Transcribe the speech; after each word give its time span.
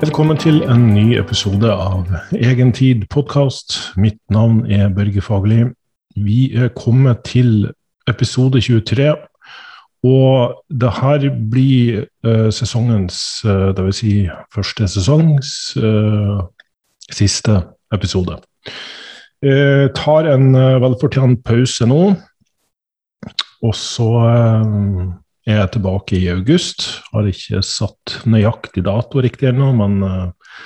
Velkommen 0.00 0.38
til 0.40 0.62
en 0.64 0.86
ny 0.94 1.18
episode 1.20 1.68
av 1.68 2.06
Egentid 2.32 3.02
podkast. 3.12 3.74
Mitt 4.00 4.16
navn 4.32 4.62
er 4.64 4.88
Børge 4.88 5.20
Fagerli. 5.20 5.66
Vi 6.16 6.54
er 6.56 6.70
kommet 6.72 7.20
til 7.28 7.68
episode 8.08 8.62
23. 8.64 9.10
Og 10.08 10.56
det 10.72 10.92
her 11.02 11.26
blir 11.52 12.06
uh, 12.24 12.48
sesongens, 12.48 13.44
uh, 13.44 13.76
det 13.76 13.84
vil 13.84 13.92
si 13.92 14.14
første 14.54 14.88
sesongs 14.88 15.76
uh, 15.76 16.40
siste 17.12 17.60
episode. 17.92 18.40
Jeg 19.42 19.92
tar 20.00 20.32
en 20.32 20.54
velfortjent 20.80 21.44
pause 21.44 21.86
nå, 21.86 22.02
og 23.62 23.74
så 23.76 24.08
er 24.32 24.64
jeg 25.48 25.56
er 25.56 25.70
tilbake 25.72 26.18
i 26.18 26.28
august. 26.32 26.86
Har 27.14 27.28
ikke 27.28 27.62
satt 27.64 28.20
nøyaktig 28.28 28.84
dato 28.86 29.22
riktig 29.24 29.50
ennå, 29.50 29.70
men 29.78 30.00
uh, 30.04 30.56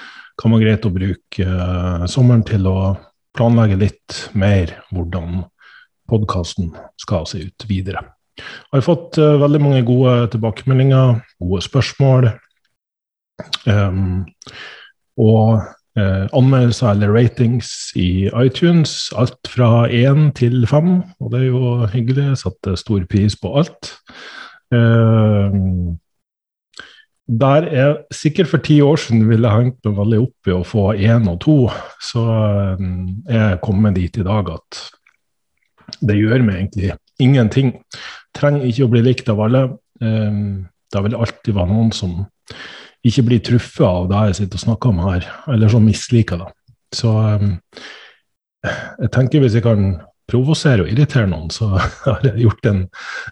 kan 0.40 0.54
være 0.54 0.66
greit 0.66 0.88
å 0.88 0.94
bruke 0.94 1.46
uh, 1.46 2.06
sommeren 2.10 2.44
til 2.46 2.66
å 2.70 2.94
planlegge 3.34 3.80
litt 3.80 4.18
mer 4.38 4.76
hvordan 4.94 5.44
podkasten 6.10 6.74
skal 7.00 7.26
se 7.30 7.46
ut 7.46 7.68
videre. 7.70 8.02
Jeg 8.38 8.80
har 8.80 8.86
fått 8.86 9.20
uh, 9.22 9.36
veldig 9.42 9.62
mange 9.62 9.84
gode 9.86 10.16
tilbakemeldinger, 10.34 11.20
gode 11.42 11.62
spørsmål. 11.68 12.32
Um, 13.66 14.26
og 15.18 15.64
Eh, 15.94 16.26
anmeldelser 16.34 16.90
eller 16.90 17.12
ratings 17.14 17.92
i 17.94 18.26
iTunes. 18.34 19.12
Alt 19.14 19.46
fra 19.46 19.86
én 19.86 20.32
til 20.34 20.66
fem, 20.66 21.04
og 21.22 21.30
det 21.30 21.44
er 21.44 21.52
jo 21.52 21.86
hyggelig. 21.92 22.24
Jeg 22.32 22.40
setter 22.40 22.74
stor 22.74 23.04
pris 23.06 23.36
på 23.38 23.52
alt. 23.60 23.92
Uh, 24.74 25.94
der 27.24 27.68
er 27.72 27.94
sikkert 28.12 28.50
for 28.50 28.60
ti 28.60 28.80
år 28.84 28.98
siden 29.00 29.24
ville 29.30 29.48
hengt 29.48 29.78
meg 29.86 29.96
veldig 29.96 30.18
opp 30.26 30.50
i 30.50 30.52
å 30.52 30.64
få 30.66 30.90
én 30.92 31.24
og 31.30 31.38
to, 31.40 31.56
så 32.04 32.24
jeg 32.76 33.40
er 33.40 33.62
kommet 33.64 33.96
dit 33.96 34.18
i 34.20 34.26
dag 34.26 34.50
at 34.52 34.82
det 36.04 36.18
gjør 36.18 36.44
meg 36.44 36.58
egentlig 36.58 36.92
ingenting. 37.22 37.72
Trenger 38.36 38.68
ikke 38.68 38.84
å 38.84 38.92
bli 38.92 39.04
likt 39.06 39.30
av 39.32 39.40
alle. 39.46 39.64
Uh, 40.02 40.66
det 40.92 41.04
vil 41.06 41.16
alltid 41.16 41.56
være 41.56 41.72
noen 41.72 41.94
som 41.96 42.18
ikke 43.04 43.24
blir 43.28 43.40
truffet 43.44 43.86
av 43.86 44.08
det 44.10 44.20
jeg 44.28 44.38
sitter 44.40 44.60
og 44.60 44.64
snakker 44.66 44.92
om 44.92 45.00
her, 45.08 45.26
eller 45.52 45.72
som 45.72 45.84
misliker 45.84 46.40
det. 46.40 46.50
Så 46.94 47.10
jeg 48.64 49.10
tenker 49.12 49.42
hvis 49.42 49.56
jeg 49.58 49.64
kan 49.64 49.96
provosere 50.30 50.84
og 50.84 50.90
irritere 50.92 51.28
noen, 51.30 51.50
så 51.52 51.70
har 52.06 52.24
jeg 52.24 52.46
gjort 52.46 52.70
en, 52.70 52.86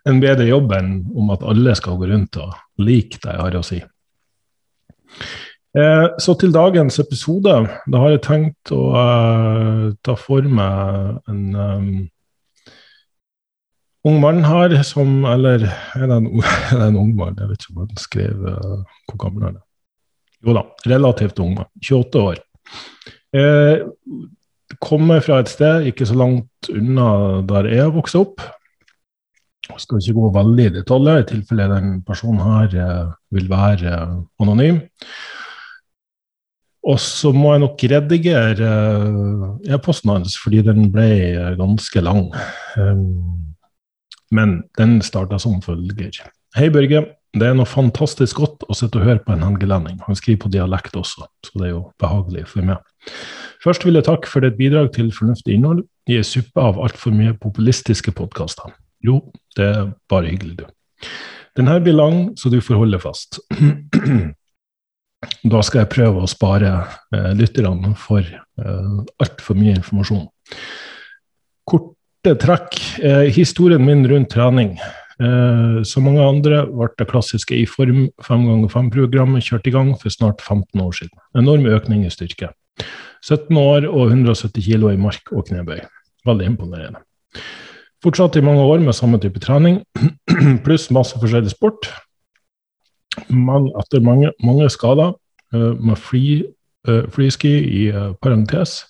en, 0.08 0.20
bedre 0.22 0.48
jobb 0.48 0.74
enn 0.76 0.92
om 1.16 1.32
at 1.34 1.46
alle 1.46 1.76
skal 1.78 1.98
gå 2.00 2.10
rundt 2.10 2.38
og 2.42 2.52
like 2.82 3.20
det 3.22 3.32
jeg 3.32 3.42
har 3.44 3.58
å 3.58 3.64
si. 3.66 3.80
Eh, 5.72 6.06
så 6.20 6.34
til 6.36 6.52
dagens 6.52 6.98
episode. 7.00 7.54
Da 7.88 8.02
har 8.02 8.12
jeg 8.12 8.24
tenkt 8.26 8.72
å 8.76 8.82
eh, 9.00 9.84
ta 10.04 10.16
for 10.20 10.44
meg 10.44 11.22
en 11.32 11.42
um, 11.56 11.92
ung 14.08 14.18
mann 14.20 14.42
her 14.44 14.74
som 14.84 15.22
Eller 15.30 15.64
er 15.70 16.08
det 16.10 16.18
en, 16.18 16.28
er 16.42 16.76
det 16.76 16.88
en 16.90 17.00
ung 17.00 17.14
mann? 17.16 17.38
Jeg 17.40 17.52
vet 17.52 17.64
ikke 17.64 17.76
om 17.76 17.84
han 17.86 18.02
skrev 18.02 18.44
uh, 18.44 18.80
hvor 19.08 19.22
gammel 19.24 19.48
han 19.48 19.60
er. 19.60 19.66
Jo 20.42 20.56
da, 20.58 20.66
relativt 20.90 21.40
ung 21.40 21.54
mann. 21.56 21.70
28 21.80 22.26
år. 22.28 22.42
Eh, 23.32 23.80
kommer 24.82 25.22
fra 25.24 25.40
et 25.42 25.52
sted 25.52 25.86
ikke 25.90 26.06
så 26.08 26.16
langt 26.18 26.72
unna 26.72 27.06
der 27.48 27.70
jeg 27.70 27.94
vokste 27.94 28.22
opp. 28.24 28.42
Jeg 29.70 29.84
skal 29.84 30.00
ikke 30.00 30.16
gå 30.18 30.30
veldig 30.34 30.64
i 30.66 30.72
detaljer, 30.74 31.22
i 31.22 31.28
tilfelle 31.28 31.68
den 31.70 31.94
personen 32.06 32.42
her 32.42 32.74
eh, 32.82 33.12
vil 33.32 33.46
være 33.50 33.92
eh, 33.92 34.18
anonym. 34.42 34.82
Og 36.82 36.98
så 36.98 37.30
må 37.30 37.54
jeg 37.54 37.62
nok 37.62 37.84
redigere 37.92 38.68
eh, 38.68 39.72
e-posten 39.76 40.10
hans, 40.16 40.34
fordi 40.42 40.64
den 40.66 40.90
ble 40.92 41.54
ganske 41.60 42.02
lang. 42.02 42.26
Um, 42.74 43.54
men 44.34 44.62
den 44.80 44.98
starta 45.04 45.38
som 45.38 45.60
følger. 45.62 46.24
Hei, 46.58 46.68
Børge. 46.72 47.06
Det 47.32 47.46
er 47.48 47.54
noe 47.56 47.68
fantastisk 47.68 48.42
godt 48.42 48.66
å 48.68 48.74
sitte 48.76 48.98
og 48.98 49.06
høre 49.06 49.22
på 49.24 49.32
en 49.32 49.44
helgelending. 49.46 50.02
Han 50.04 50.18
skriver 50.18 50.42
på 50.42 50.50
dialekt 50.52 50.98
også, 50.98 51.24
så 51.46 51.52
det 51.54 51.70
er 51.70 51.70
jo 51.70 51.86
behagelig 52.02 52.44
for 52.50 52.66
meg. 52.66 52.82
Først 53.62 53.84
vil 53.86 53.98
jeg 53.98 54.06
takke 54.08 54.30
for 54.30 54.42
ditt 54.42 54.58
bidrag 54.58 54.90
til 54.96 55.12
fornuftig 55.14 55.54
innhold 55.54 55.84
i 56.10 56.18
ei 56.18 56.26
suppe 56.26 56.62
av 56.62 56.80
altfor 56.82 57.14
mye 57.14 57.34
populistiske 57.38 58.14
podkaster. 58.18 58.74
Jo, 59.06 59.20
det 59.56 59.68
er 59.68 59.90
bare 60.10 60.30
hyggelig, 60.30 60.62
du. 60.62 61.10
Den 61.58 61.68
her 61.68 61.82
blir 61.84 61.94
lang, 61.94 62.32
så 62.38 62.50
du 62.50 62.60
får 62.64 62.80
holde 62.80 62.98
fast. 63.02 63.38
da 65.52 65.60
skal 65.62 65.82
jeg 65.82 65.92
prøve 65.92 66.22
å 66.22 66.30
spare 66.30 66.72
eh, 67.14 67.32
lytterne 67.38 67.92
for 67.98 68.24
eh, 68.24 68.96
altfor 69.22 69.58
mye 69.58 69.76
informasjon. 69.76 70.24
Korte 71.68 72.34
trekk. 72.42 72.80
Eh, 73.02 73.28
historien 73.34 73.84
min 73.84 74.06
rundt 74.10 74.32
trening. 74.34 74.74
Eh, 75.22 75.82
som 75.86 76.08
mange 76.08 76.24
andre 76.24 76.64
ble 76.70 76.88
det 76.98 77.06
klassiske 77.10 77.54
i 77.54 77.66
form 77.68 78.06
5 78.24 78.48
ganger 78.48 78.72
5-programmet 78.72 79.44
kjørt 79.44 79.68
i 79.68 79.74
gang 79.74 79.92
for 80.00 80.14
snart 80.14 80.42
15 80.42 80.82
år 80.82 80.98
siden. 80.98 81.14
Enorm 81.38 81.68
økning 81.68 82.06
i 82.06 82.12
styrke. 82.14 82.50
17 83.22 83.58
år 83.58 83.88
og 83.90 84.12
170 84.12 84.64
kg 84.66 84.92
i 84.92 85.00
mark 85.00 85.32
og 85.32 85.46
knebøy. 85.48 85.82
Veldig 86.26 86.48
imponerende. 86.52 87.02
Fortsatt 88.02 88.36
i 88.36 88.42
mange 88.42 88.62
år 88.66 88.82
med 88.82 88.96
samme 88.98 89.20
type 89.22 89.40
trening, 89.42 89.82
pluss 90.64 90.88
masse 90.90 91.18
forskjellig 91.22 91.52
sport. 91.54 91.86
Men 93.28 93.68
etter 93.78 94.02
mange, 94.02 94.32
mange 94.42 94.70
skader, 94.72 95.14
uh, 95.54 95.74
med 95.78 96.00
free, 96.00 96.42
uh, 96.88 97.04
freeski 97.12 97.52
i 97.62 97.84
uh, 97.92 98.14
parentes, 98.22 98.80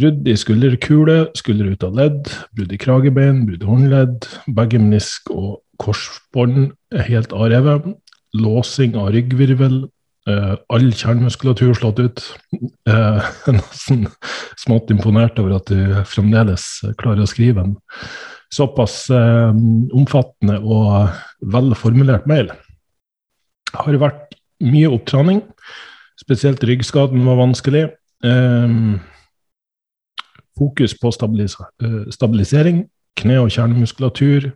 Brudd 0.00 0.28
i 0.30 0.34
skulderkule, 0.38 1.16
skulder 1.36 1.74
ut 1.74 1.82
av 1.84 1.96
ledd, 1.98 2.28
brudd 2.56 2.70
i 2.72 2.78
kragebein, 2.80 3.42
brudd 3.44 3.64
i 3.66 3.68
håndledd, 3.68 4.28
begge 4.56 4.78
menisk 4.80 5.28
og 5.34 5.58
korsbånd 5.82 6.70
er 6.94 7.04
helt 7.04 7.34
avrevet, 7.36 7.90
låsing 8.32 8.96
av 8.96 9.10
ryggvirvel, 9.12 9.82
uh, 10.28 10.56
all 10.72 10.88
kjernemuskulatur 10.90 11.74
slått 11.78 12.02
ut. 12.02 12.24
Uh, 12.88 13.22
nesten 13.56 14.08
smått 14.60 14.90
imponert 14.92 15.38
over 15.40 15.58
at 15.60 15.70
du 15.70 16.02
fremdeles 16.08 16.66
klarer 17.00 17.24
å 17.24 17.30
skrive 17.30 17.64
en 17.64 17.76
såpass 18.50 19.04
uh, 19.14 19.54
omfattende 19.96 20.58
og 20.60 21.14
velformulert 21.54 22.26
mail. 22.30 22.50
Det 23.70 23.86
har 23.86 24.02
vært 24.02 24.34
mye 24.66 24.90
opptrening, 24.90 25.44
spesielt 26.20 26.64
ryggskaden 26.66 27.22
var 27.24 27.38
vanskelig. 27.40 27.86
Uh, 28.26 28.98
Fokus 30.60 30.94
på 31.00 31.08
eh, 31.08 32.10
stabilisering, 32.12 32.84
kne- 33.16 33.40
og 33.40 33.50
kjernemuskulatur. 33.50 34.50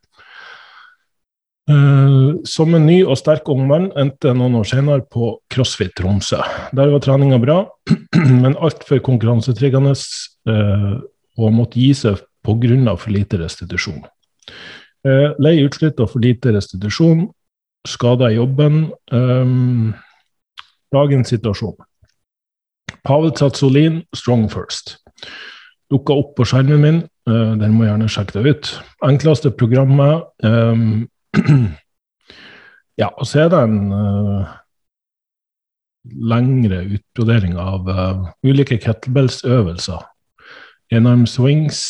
Uh, 1.65 2.43
som 2.45 2.75
en 2.77 2.85
ny 2.85 2.99
og 3.09 3.17
sterk 3.17 3.47
ung 3.49 3.63
mann 3.65 3.87
endte 3.97 4.35
noen 4.37 4.59
år 4.59 4.67
senere 4.69 5.05
på 5.09 5.31
CrossFit 5.53 5.95
Tromsø. 5.97 6.43
Der 6.77 6.91
var 6.93 7.01
treninga 7.01 7.39
bra, 7.41 7.63
men 8.43 8.57
altfor 8.61 9.01
konkurransetriggende 9.07 9.95
uh, 9.97 10.99
og 11.41 11.55
måtte 11.57 11.81
gi 11.81 11.95
seg 11.97 12.21
pga. 12.45 12.97
for 13.01 13.11
lite 13.17 13.41
restitusjon. 13.41 14.05
Uh, 15.09 15.33
lei 15.41 15.65
utslitt 15.65 16.01
og 16.05 16.13
for 16.13 16.21
lite 16.21 16.53
restitusjon, 16.53 17.31
skada 17.89 18.29
i 18.29 18.37
jobben. 18.37 18.93
Um, 19.11 19.95
dagens 20.93 21.33
situasjon. 21.33 21.81
Pavel 23.05 23.33
Tsatsolin, 23.33 24.03
strong 24.13 24.51
first 24.53 24.99
dukka 25.93 26.15
opp 26.17 26.37
på 26.39 26.47
skjermen 26.49 26.81
min. 26.83 27.03
Den 27.25 27.77
må 27.77 27.87
gjerne 27.87 28.09
sjekke 28.11 28.41
det 28.41 28.51
ut. 28.51 28.71
Enkleste 29.07 29.53
programmet 29.55 30.25
um, 30.45 31.05
Ja, 32.95 33.09
og 33.19 33.27
så 33.27 33.41
er 33.43 33.49
det 33.51 33.59
en 33.59 33.91
uh, 33.91 34.53
lengre 36.31 36.85
utbrodering 36.95 37.57
av 37.59 37.89
uh, 37.91 38.29
ulike 38.47 38.79
kettlebells-øvelser. 38.79 40.05
Enarm 40.95 41.25
swings, 41.27 41.81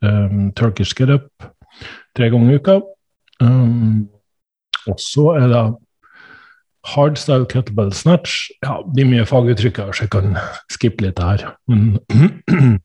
um, 0.00 0.52
Turkish 0.56 0.96
get 0.96 1.12
up 1.12 1.28
tre 2.16 2.30
ganger 2.30 2.54
i 2.54 2.56
uka. 2.56 2.78
Um, 3.42 4.08
og 4.86 5.00
så 5.00 5.34
er 5.36 5.48
det 5.52 5.64
hardstyle 6.94 7.48
kettlebell 7.50 7.92
snatch. 7.92 8.50
Ja, 8.64 8.80
det 8.84 8.94
blir 8.94 9.10
mye 9.10 9.28
faguttrykk 9.28 9.80
her, 9.82 9.92
så 9.92 10.06
jeg 10.06 10.14
kan 10.14 10.36
skippe 10.74 11.06
litt 11.06 11.22
her. 11.22 11.56
Men 11.68 11.98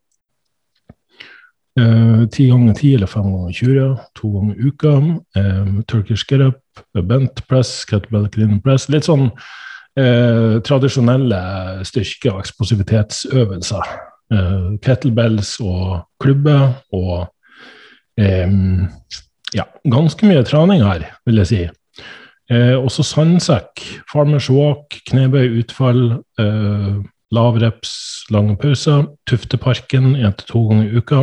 ti 2.34 2.50
ganger 2.50 2.76
ti 2.78 2.94
eller 2.96 3.08
fem 3.08 3.28
ganger 3.30 3.56
20, 3.56 3.98
to 4.18 4.30
ganger 4.36 4.56
i 4.56 4.68
uka. 4.70 4.94
Uh, 5.38 5.82
Turkish 5.88 6.28
get 6.28 6.42
up, 6.42 6.62
bent 6.94 7.42
press, 7.48 7.86
kettlebell 7.90 8.30
clean 8.34 8.60
press. 8.62 8.90
Litt 8.90 9.08
sånn 9.10 9.30
Eh, 10.00 10.60
tradisjonelle 10.64 11.40
styrke- 11.84 12.32
og 12.32 12.40
eksplosivitetsøvelser. 12.44 13.98
kettlebells 14.86 15.56
og 15.60 16.04
klubbe 16.22 16.54
og 16.94 17.32
eh, 18.22 18.52
ja, 19.56 19.64
ganske 19.90 20.28
mye 20.30 20.44
trening 20.46 20.84
her, 20.86 21.08
vil 21.26 21.42
jeg 21.42 21.50
si. 21.50 21.62
Eh, 22.54 22.76
også 22.78 23.02
sandsekk, 23.04 23.82
farmers 24.12 24.52
walk, 24.54 25.00
knebøy, 25.10 25.64
utfall, 25.64 26.22
eh, 26.38 27.02
lavreps, 27.36 28.26
lange 28.34 28.56
pauser. 28.58 29.06
Tufteparken 29.30 30.16
én 30.16 30.34
til 30.38 30.48
to 30.50 30.64
ganger 30.70 30.90
i 30.90 30.98
uka. 30.98 31.20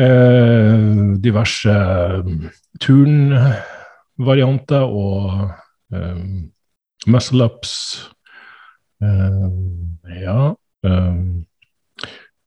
Eh, 0.00 0.80
diverse 1.20 1.72
um, 2.24 2.48
turnvarianter 2.80 4.88
og 4.88 5.50
eh, 5.92 6.16
muscle-ups. 7.06 7.74
Eh, 9.04 9.50
ja. 10.22 10.54
Um, 10.82 11.44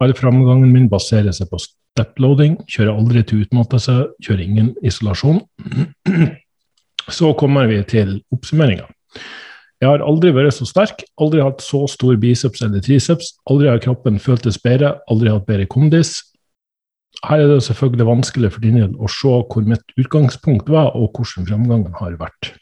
all 0.02 0.14
framgangen 0.18 0.74
min 0.74 0.90
baserer 0.90 1.32
seg 1.36 1.52
på 1.52 1.60
step-loading. 1.62 2.58
Kjører 2.68 2.98
aldri 2.98 3.24
til 3.24 3.46
utmattelse, 3.46 3.96
kjører 4.26 4.44
ingen 4.44 4.74
isolasjon. 4.84 5.40
Så 7.16 7.36
kommer 7.38 7.70
vi 7.70 7.84
til 7.86 8.18
oppsummeringa. 8.34 8.90
Jeg 9.84 9.90
har 9.92 10.04
aldri 10.08 10.32
vært 10.36 10.56
så 10.56 10.68
sterk, 10.68 11.04
aldri 11.20 11.44
hatt 11.44 11.64
så 11.64 11.84
stor 11.92 12.16
biceps 12.20 12.64
eller 12.64 12.84
triceps, 12.84 13.34
aldri 13.52 13.68
har 13.68 13.82
kroppen 13.84 14.22
føltes 14.24 14.58
bedre, 14.64 14.96
aldri 15.12 15.34
hatt 15.34 15.48
bedre 15.50 15.68
kondis. 15.72 16.18
Her 17.26 17.44
er 17.44 17.50
det 17.52 17.64
selvfølgelig 17.66 18.08
vanskelig 18.08 18.52
for 18.54 18.64
din 18.64 18.80
del 18.80 18.96
å 18.96 19.10
se 19.12 19.34
hvor 19.52 19.68
mitt 19.68 19.96
utgangspunkt 20.00 20.72
var, 20.72 20.94
og 20.96 21.12
hvordan 21.16 21.48
fremgangen 21.50 21.98
har 22.00 22.16
vært. 22.22 22.54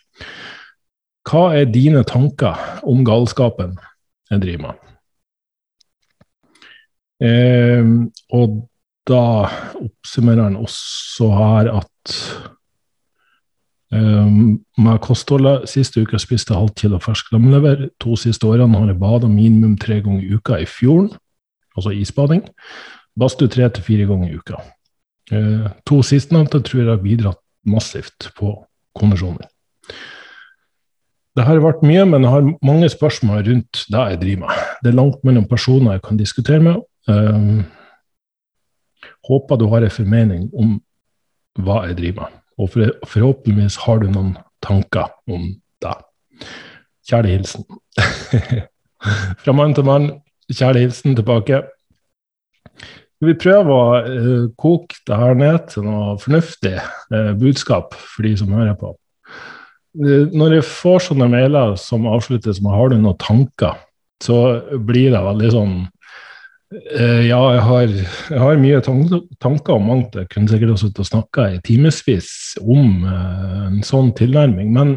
Hva 1.29 1.53
er 1.55 1.69
dine 1.71 2.03
tanker 2.07 2.59
om 2.89 3.05
galskapen 3.07 3.77
jeg 4.31 4.43
driver 4.43 4.65
med? 4.65 4.81
Eh, 7.23 7.93
og 8.35 8.57
da 9.07 9.23
oppsummerer 9.79 10.47
han 10.47 10.59
også 10.59 11.29
her 11.35 11.69
at 11.77 12.17
Um, 13.93 14.63
med 14.81 15.01
kostholdet 15.05 15.67
Siste 15.69 16.01
uke 16.01 16.17
spiste 16.17 16.53
jeg 16.53 16.57
halvt 16.57 16.79
kilo 16.81 16.99
fersk 17.03 17.29
lamlever. 17.33 17.89
To 18.01 18.15
siste 18.17 18.47
årene 18.49 18.79
har 18.79 18.89
jeg 18.89 18.99
bada 19.01 19.29
minimum 19.29 19.75
tre 19.77 19.99
ganger 20.01 20.23
i 20.23 20.33
uka 20.33 20.57
i 20.63 20.65
fjorden, 20.65 21.11
altså 21.77 21.93
isbading. 21.93 22.41
Badstue 23.19 23.51
tre 23.53 23.69
til 23.69 23.85
fire 23.85 24.07
ganger 24.09 24.31
i 24.31 24.39
uka. 24.39 24.63
Uh, 25.29 25.69
to 25.85 26.01
sistnevnte 26.01 26.63
tror 26.65 26.81
jeg 26.81 26.89
har 26.89 27.03
bidratt 27.03 27.41
massivt 27.69 28.31
på 28.39 28.55
kondisjonen. 28.97 29.45
Det 31.33 31.45
har 31.45 31.61
vært 31.61 31.85
mye, 31.85 32.03
men 32.05 32.25
jeg 32.25 32.29
har 32.33 32.49
mange 32.65 32.89
spørsmål 32.93 33.45
rundt 33.45 33.85
det 33.89 34.03
jeg 34.09 34.21
driver 34.21 34.43
med. 34.43 34.67
Det 34.83 34.91
er 34.91 34.99
langt 34.99 35.23
mellom 35.25 35.47
personer 35.49 35.97
jeg 35.97 36.03
kan 36.05 36.19
diskutere 36.19 36.61
med. 36.61 36.81
Um, 37.09 37.63
håper 39.27 39.57
du 39.57 39.67
har 39.69 39.85
en 39.85 39.97
formening 40.01 40.47
om 40.53 40.79
hva 41.61 41.83
jeg 41.89 41.97
driver 42.01 42.25
med. 42.25 42.42
Og 42.61 42.69
for, 42.73 42.93
forhåpentligvis 43.09 43.79
har 43.85 44.01
du 44.03 44.09
noen 44.11 44.33
tanker 44.63 45.09
om 45.31 45.47
det. 45.83 45.95
Kjære 47.09 47.33
hilsen. 47.33 47.65
Fra 49.43 49.55
mann 49.55 49.73
til 49.75 49.87
mann, 49.87 50.09
kjære 50.51 50.85
hilsen 50.85 51.17
tilbake. 51.17 51.63
Vi 53.23 53.35
prøver 53.39 53.71
å 53.71 53.83
uh, 54.03 54.43
koke 54.59 54.99
det 55.07 55.17
her 55.19 55.37
ned 55.39 55.69
til 55.71 55.87
noe 55.87 56.17
fornuftig 56.19 56.75
uh, 56.75 57.31
budskap 57.39 57.95
for 57.95 58.27
de 58.27 58.33
som 58.39 58.51
hører 58.55 58.75
på. 58.79 58.91
Uh, 59.99 60.29
når 60.33 60.57
jeg 60.57 60.67
får 60.67 61.07
sånne 61.07 61.29
mailer 61.31 61.77
som 61.79 62.09
avsluttes 62.09 62.61
med 62.63 62.75
'har 62.75 62.91
du 62.91 62.97
noen 62.99 63.19
tanker', 63.19 63.79
så 64.23 64.63
blir 64.79 65.11
det 65.11 65.23
veldig 65.23 65.51
sånn 65.51 65.75
ja, 66.73 67.39
jeg 67.53 67.61
har, 67.67 67.93
jeg 68.31 68.39
har, 68.41 68.59
mye 68.61 68.81
tanker 68.83 69.75
om 69.75 69.87
mangt. 69.89 70.15
Jeg 70.17 70.29
kunne 70.31 70.49
sikkert 70.49 70.75
også 70.75 70.91
og 70.91 71.09
snakka 71.09 71.47
i 71.53 71.61
timevis 71.65 72.29
om 72.61 73.03
uh, 73.05 73.67
en 73.69 73.81
sånn 73.85 74.13
tilnærming. 74.17 74.71
Men 74.73 74.95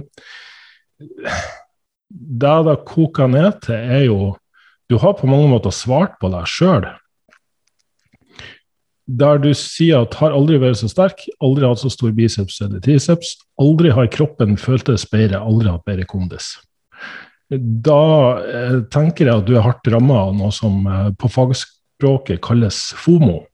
det 2.09 2.57
det 2.69 2.77
koker 2.89 3.29
ned 3.33 3.61
til, 3.67 3.75
er 3.77 4.05
jo 4.09 4.37
Du 4.87 4.95
har 5.03 5.17
på 5.19 5.27
mange 5.27 5.49
måter 5.51 5.75
svart 5.75 6.13
på 6.21 6.29
deg 6.31 6.47
sjøl. 6.47 6.85
Der 9.07 9.39
du 9.39 9.53
sier 9.55 10.05
at 10.07 10.15
'har 10.15 10.31
aldri 10.31 10.61
vært 10.63 10.79
så 10.79 10.87
sterk', 10.87 11.27
aldri 11.43 11.67
hatt 11.67 11.83
så 11.83 11.91
stor 11.91 12.13
biceps 12.13 12.61
eller 12.61 12.79
triceps, 12.79 13.37
aldri 13.59 13.91
har 13.91 14.07
kroppen 14.07 14.57
føltes 14.57 15.07
bedre, 15.11 15.43
aldri 15.43 15.71
hatt 15.71 15.85
bedre 15.85 16.07
kondis. 16.07 16.55
Da 17.51 18.03
eh, 18.43 18.79
tenker 18.91 19.29
jeg 19.29 19.39
at 19.39 19.47
du 19.47 19.55
er 19.55 19.67
hardt 19.67 19.87
ramma 19.93 20.19
av 20.27 20.33
noe 20.35 20.51
som 20.55 20.87
eh, 20.91 21.11
på 21.15 21.31
fagspråket 21.31 22.41
kalles 22.43 22.81
FOMO. 22.99 23.45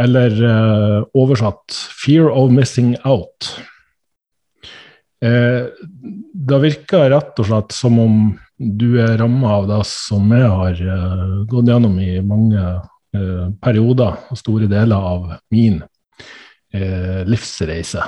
Eller 0.00 0.34
eh, 0.44 0.98
oversatt 1.16 1.72
'fear 1.72 2.28
of 2.28 2.50
missing 2.52 2.96
out'. 3.04 3.48
Eh, 5.24 5.72
det 6.34 6.58
virker 6.60 7.08
rett 7.14 7.40
og 7.40 7.48
slett 7.48 7.72
som 7.72 7.96
om 7.98 8.18
du 8.58 9.00
er 9.00 9.16
ramma 9.18 9.54
av 9.62 9.70
det 9.70 9.80
som 9.88 10.28
jeg 10.30 10.50
har 10.50 10.82
gått 11.48 11.70
gjennom 11.70 11.96
i 11.98 12.20
mange 12.22 12.60
perioder 13.62 14.28
og 14.30 14.38
store 14.38 14.68
deler 14.70 14.94
av 14.94 15.24
min 15.50 15.80
livsreise. 16.70 18.02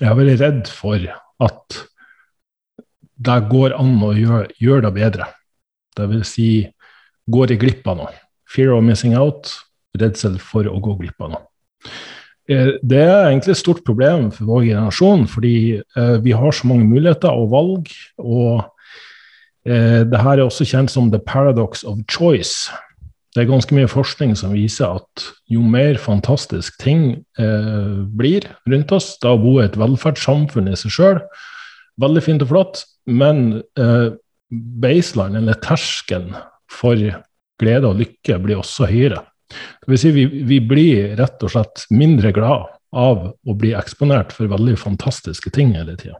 Jeg 0.00 0.08
har 0.08 0.18
vært 0.18 0.42
redd 0.42 0.70
for 0.70 1.06
at 1.46 1.78
det 3.16 3.36
går 3.50 3.74
an 3.78 3.96
å 4.04 4.12
gjøre, 4.16 4.50
gjøre 4.60 4.86
det 4.88 4.94
bedre. 4.96 5.30
Det 5.96 6.08
vil 6.10 6.24
si, 6.28 6.50
går 7.32 7.54
jeg 7.54 7.62
glipp 7.62 7.88
av 7.88 8.02
noe? 8.02 8.12
Fear 8.52 8.74
of 8.76 8.84
missing 8.84 9.16
out, 9.18 9.50
redsel 9.98 10.36
for 10.42 10.68
å 10.68 10.76
gå 10.82 10.98
glipp 11.00 11.24
av 11.24 11.32
noe. 11.32 11.46
Eh, 12.46 12.76
det 12.82 13.02
er 13.02 13.26
egentlig 13.26 13.56
et 13.56 13.62
stort 13.62 13.82
problem 13.86 14.30
for 14.34 14.46
vår 14.46 14.68
generasjon, 14.68 15.26
fordi 15.30 15.56
eh, 15.82 16.16
vi 16.22 16.34
har 16.36 16.54
så 16.54 16.68
mange 16.70 16.86
muligheter 16.86 17.32
og 17.32 17.50
valg. 17.54 17.92
Og 18.22 18.62
eh, 19.66 20.02
det 20.06 20.20
her 20.22 20.36
er 20.38 20.44
også 20.46 20.68
kjent 20.68 20.92
som 20.92 21.10
the 21.10 21.18
paradox 21.18 21.82
of 21.84 21.98
choice. 22.10 22.70
Det 23.34 23.42
er 23.42 23.50
ganske 23.50 23.74
mye 23.76 23.90
forskning 23.90 24.36
som 24.38 24.54
viser 24.56 25.00
at 25.00 25.26
jo 25.52 25.60
mer 25.60 25.98
fantastisk 26.00 26.78
ting 26.80 27.18
blir 27.36 28.46
rundt 28.64 28.94
oss, 28.96 29.10
da 29.20 29.34
å 29.34 29.40
bo 29.42 29.58
i 29.58 29.66
et 29.66 29.76
velferdssamfunn 29.76 30.70
i 30.72 30.78
seg 30.80 30.94
sjøl, 30.94 31.20
veldig 32.00 32.22
fint 32.24 32.46
og 32.46 32.48
flott, 32.48 32.80
men 33.06 33.62
eh, 33.78 34.10
baseline, 34.82 35.40
eller 35.40 35.58
terskelen 35.62 36.34
for 36.70 36.98
glede 37.60 37.88
og 37.88 37.98
lykke, 38.00 38.38
blir 38.42 38.60
også 38.60 38.88
høyere. 38.90 39.22
Det 39.50 39.90
vil 39.92 40.00
si 40.00 40.12
vi, 40.14 40.26
vi 40.46 40.60
blir 40.60 41.14
rett 41.20 41.42
og 41.46 41.52
slett 41.54 41.86
mindre 41.94 42.32
glad 42.34 42.66
av 42.96 43.26
å 43.30 43.56
bli 43.58 43.72
eksponert 43.78 44.34
for 44.34 44.50
veldig 44.50 44.76
fantastiske 44.80 45.52
ting 45.54 45.74
hele 45.76 45.96
tida. 45.98 46.18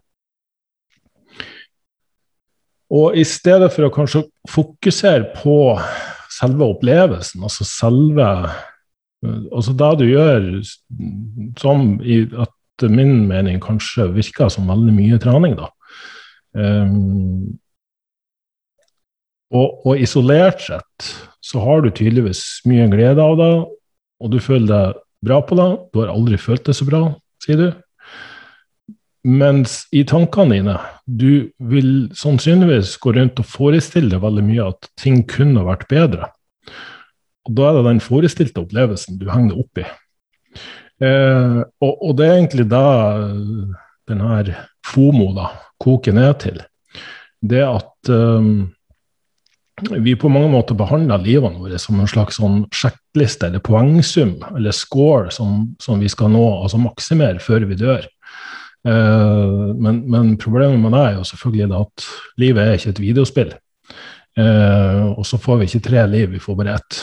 Og 2.95 3.17
i 3.19 3.25
stedet 3.27 3.73
for 3.75 3.89
å 3.89 3.95
kanskje 3.95 4.23
fokusere 4.51 5.33
på 5.35 5.75
selve 6.37 6.71
opplevelsen, 6.77 7.43
altså 7.43 7.67
selve 7.69 8.31
Altså 9.27 9.73
det 9.75 9.87
du 9.99 10.03
gjør, 10.05 10.45
som 11.59 11.97
i 12.05 12.19
at 12.39 12.85
min 12.93 13.25
mening 13.27 13.57
kanskje 13.65 14.05
virker 14.15 14.51
som 14.53 14.69
veldig 14.69 14.93
mye 14.95 15.19
trening, 15.19 15.57
da, 15.59 15.71
Um, 16.57 17.57
og, 19.53 19.83
og, 19.87 19.93
isolert 20.01 20.63
sett 20.65 21.09
så 21.45 21.61
har 21.63 21.85
du 21.85 21.91
tydeligvis 21.93 22.63
mye 22.67 22.89
glede 22.91 23.23
av 23.23 23.37
det, 23.39 23.51
og 24.25 24.33
du 24.33 24.39
føler 24.43 24.71
deg 24.71 25.03
bra 25.27 25.41
på 25.45 25.59
det. 25.59 25.69
Du 25.93 26.01
har 26.03 26.15
aldri 26.15 26.39
følt 26.41 26.65
det 26.67 26.75
så 26.79 26.87
bra, 26.89 27.03
sier 27.45 27.61
du. 27.61 27.69
Mens 29.27 29.81
i 29.95 30.05
tankene 30.07 30.55
dine, 30.55 30.75
du 31.07 31.49
vil 31.59 31.93
sannsynligvis 32.15 32.95
gå 33.03 33.15
rundt 33.17 33.41
og 33.43 33.49
forestille 33.51 34.11
deg 34.13 34.23
veldig 34.23 34.45
mye 34.47 34.67
at 34.71 34.91
ting 34.99 35.25
kunne 35.31 35.65
vært 35.67 35.87
bedre. 35.91 36.31
Og 37.47 37.55
da 37.59 37.69
er 37.69 37.79
det 37.79 37.87
den 37.89 38.03
forestilte 38.03 38.63
opplevelsen 38.63 39.19
du 39.21 39.27
henger 39.31 39.55
deg 39.55 39.63
opp 39.65 39.83
i. 39.83 39.87
Eh, 41.07 41.59
og, 41.83 41.93
og, 41.93 42.13
det 42.19 42.27
er 42.27 42.39
egentlig 42.39 42.67
da 42.71 42.87
den 44.09 44.23
her 44.25 44.53
FOMO 44.87 45.33
da, 45.37 45.51
koker 45.83 46.17
ned 46.17 46.41
til, 46.43 46.63
det 47.47 47.63
at 47.67 48.11
um, 48.11 48.69
vi 49.77 50.15
på 50.17 50.29
mange 50.33 50.49
måter 50.49 50.77
behandler 50.77 51.21
livene 51.21 51.61
våre 51.61 51.79
som 51.81 51.99
en 52.01 52.09
slags 52.09 52.39
sånn 52.41 52.63
sjekkliste 52.75 53.51
eller 53.51 53.65
poengsum 53.65 54.39
eller 54.55 54.73
score 54.73 55.33
som, 55.35 55.75
som, 55.83 56.01
vi 56.01 56.09
skal 56.09 56.33
nå, 56.33 56.45
altså 56.63 56.81
maksimere 56.81 57.43
før 57.45 57.67
vi 57.69 57.77
dør. 57.81 58.07
Uh, 58.87 59.75
men, 59.77 60.05
men, 60.09 60.35
problemet 60.41 60.81
med 60.81 60.95
det 60.95 61.03
er 61.03 61.19
jo 61.19 61.27
selvfølgelig 61.29 61.81
at 61.83 62.09
livet 62.41 62.63
er 62.63 62.79
ikke 62.79 62.95
et 62.95 63.03
videospill. 63.05 63.53
Uh, 64.37 65.13
og 65.17 65.25
så 65.29 65.41
får 65.41 65.61
vi 65.61 65.69
ikke 65.69 65.85
tre 65.89 66.07
liv, 66.13 66.33
vi 66.33 66.41
får 66.41 66.57
bare 66.57 66.79
ett. 66.79 67.03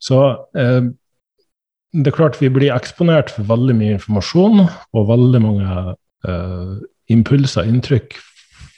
Så 0.00 0.22
uh, 0.38 0.88
det 1.92 2.08
er 2.08 2.16
klart 2.16 2.40
vi 2.40 2.52
blir 2.52 2.72
eksponert 2.72 3.32
for 3.34 3.48
veldig 3.48 3.76
mye 3.76 3.96
informasjon 3.98 4.64
og 4.64 5.08
veldig 5.08 5.40
mange 5.40 5.82
impulser, 7.12 7.68
inntrykk 7.68 8.16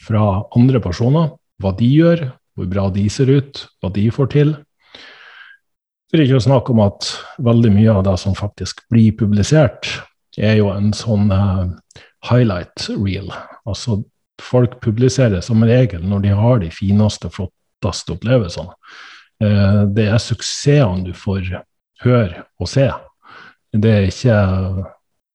fra 0.07 0.25
andre 0.57 0.81
personer. 0.83 1.33
Hva 1.61 1.75
de 1.77 1.89
gjør, 1.91 2.25
hvor 2.57 2.69
bra 2.71 2.89
de 2.95 3.07
ser 3.13 3.31
ut, 3.31 3.65
hva 3.81 3.91
de 3.95 4.07
får 4.15 4.31
til. 4.35 4.55
For 6.11 6.23
ikke 6.23 6.41
å 6.41 6.47
snakke 6.47 6.75
om 6.75 6.83
at 6.83 7.11
veldig 7.43 7.71
mye 7.75 7.93
av 7.93 8.07
det 8.09 8.17
som 8.23 8.35
faktisk 8.39 8.83
blir 8.91 9.15
publisert, 9.19 9.89
er 10.39 10.57
jo 10.59 10.71
en 10.73 10.91
sånn 10.97 11.31
uh, 11.31 11.71
highlight 12.27 12.89
reel. 12.97 13.31
Altså 13.69 14.01
folk 14.41 14.79
publiserer 14.83 15.43
som 15.45 15.63
regel 15.67 16.03
når 16.07 16.25
de 16.25 16.35
har 16.39 16.63
de 16.63 16.71
fineste, 16.75 17.31
flotteste 17.31 18.17
opplevelsene. 18.17 18.75
Uh, 19.43 19.87
det 19.95 20.09
er 20.11 20.23
suksessene 20.23 21.07
du 21.07 21.13
får 21.17 21.53
høre 22.05 22.45
og 22.59 22.71
se. 22.71 22.89
Det 23.71 23.93
er 23.95 24.09
ikke 24.09 24.39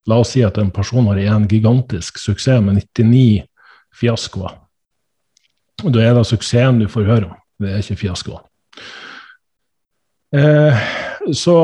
La 0.09 0.19
oss 0.21 0.35
si 0.35 0.43
at 0.45 0.59
en 0.61 0.69
person 0.73 1.07
har 1.09 1.21
en 1.23 1.47
gigantisk 1.49 2.19
suksess 2.21 2.61
med 2.61 2.81
99 2.81 3.45
fiaskoer. 3.95 4.59
Da 5.81 6.03
er 6.03 6.13
det 6.15 6.27
suksessen 6.29 6.79
du 6.79 6.87
får 6.91 7.09
høre 7.09 7.31
om, 7.31 7.39
det 7.61 7.71
er 7.71 7.81
ikke 7.81 8.03
fiaskoer. 8.05 8.45
Eh, 10.35 10.85
så 11.33 11.57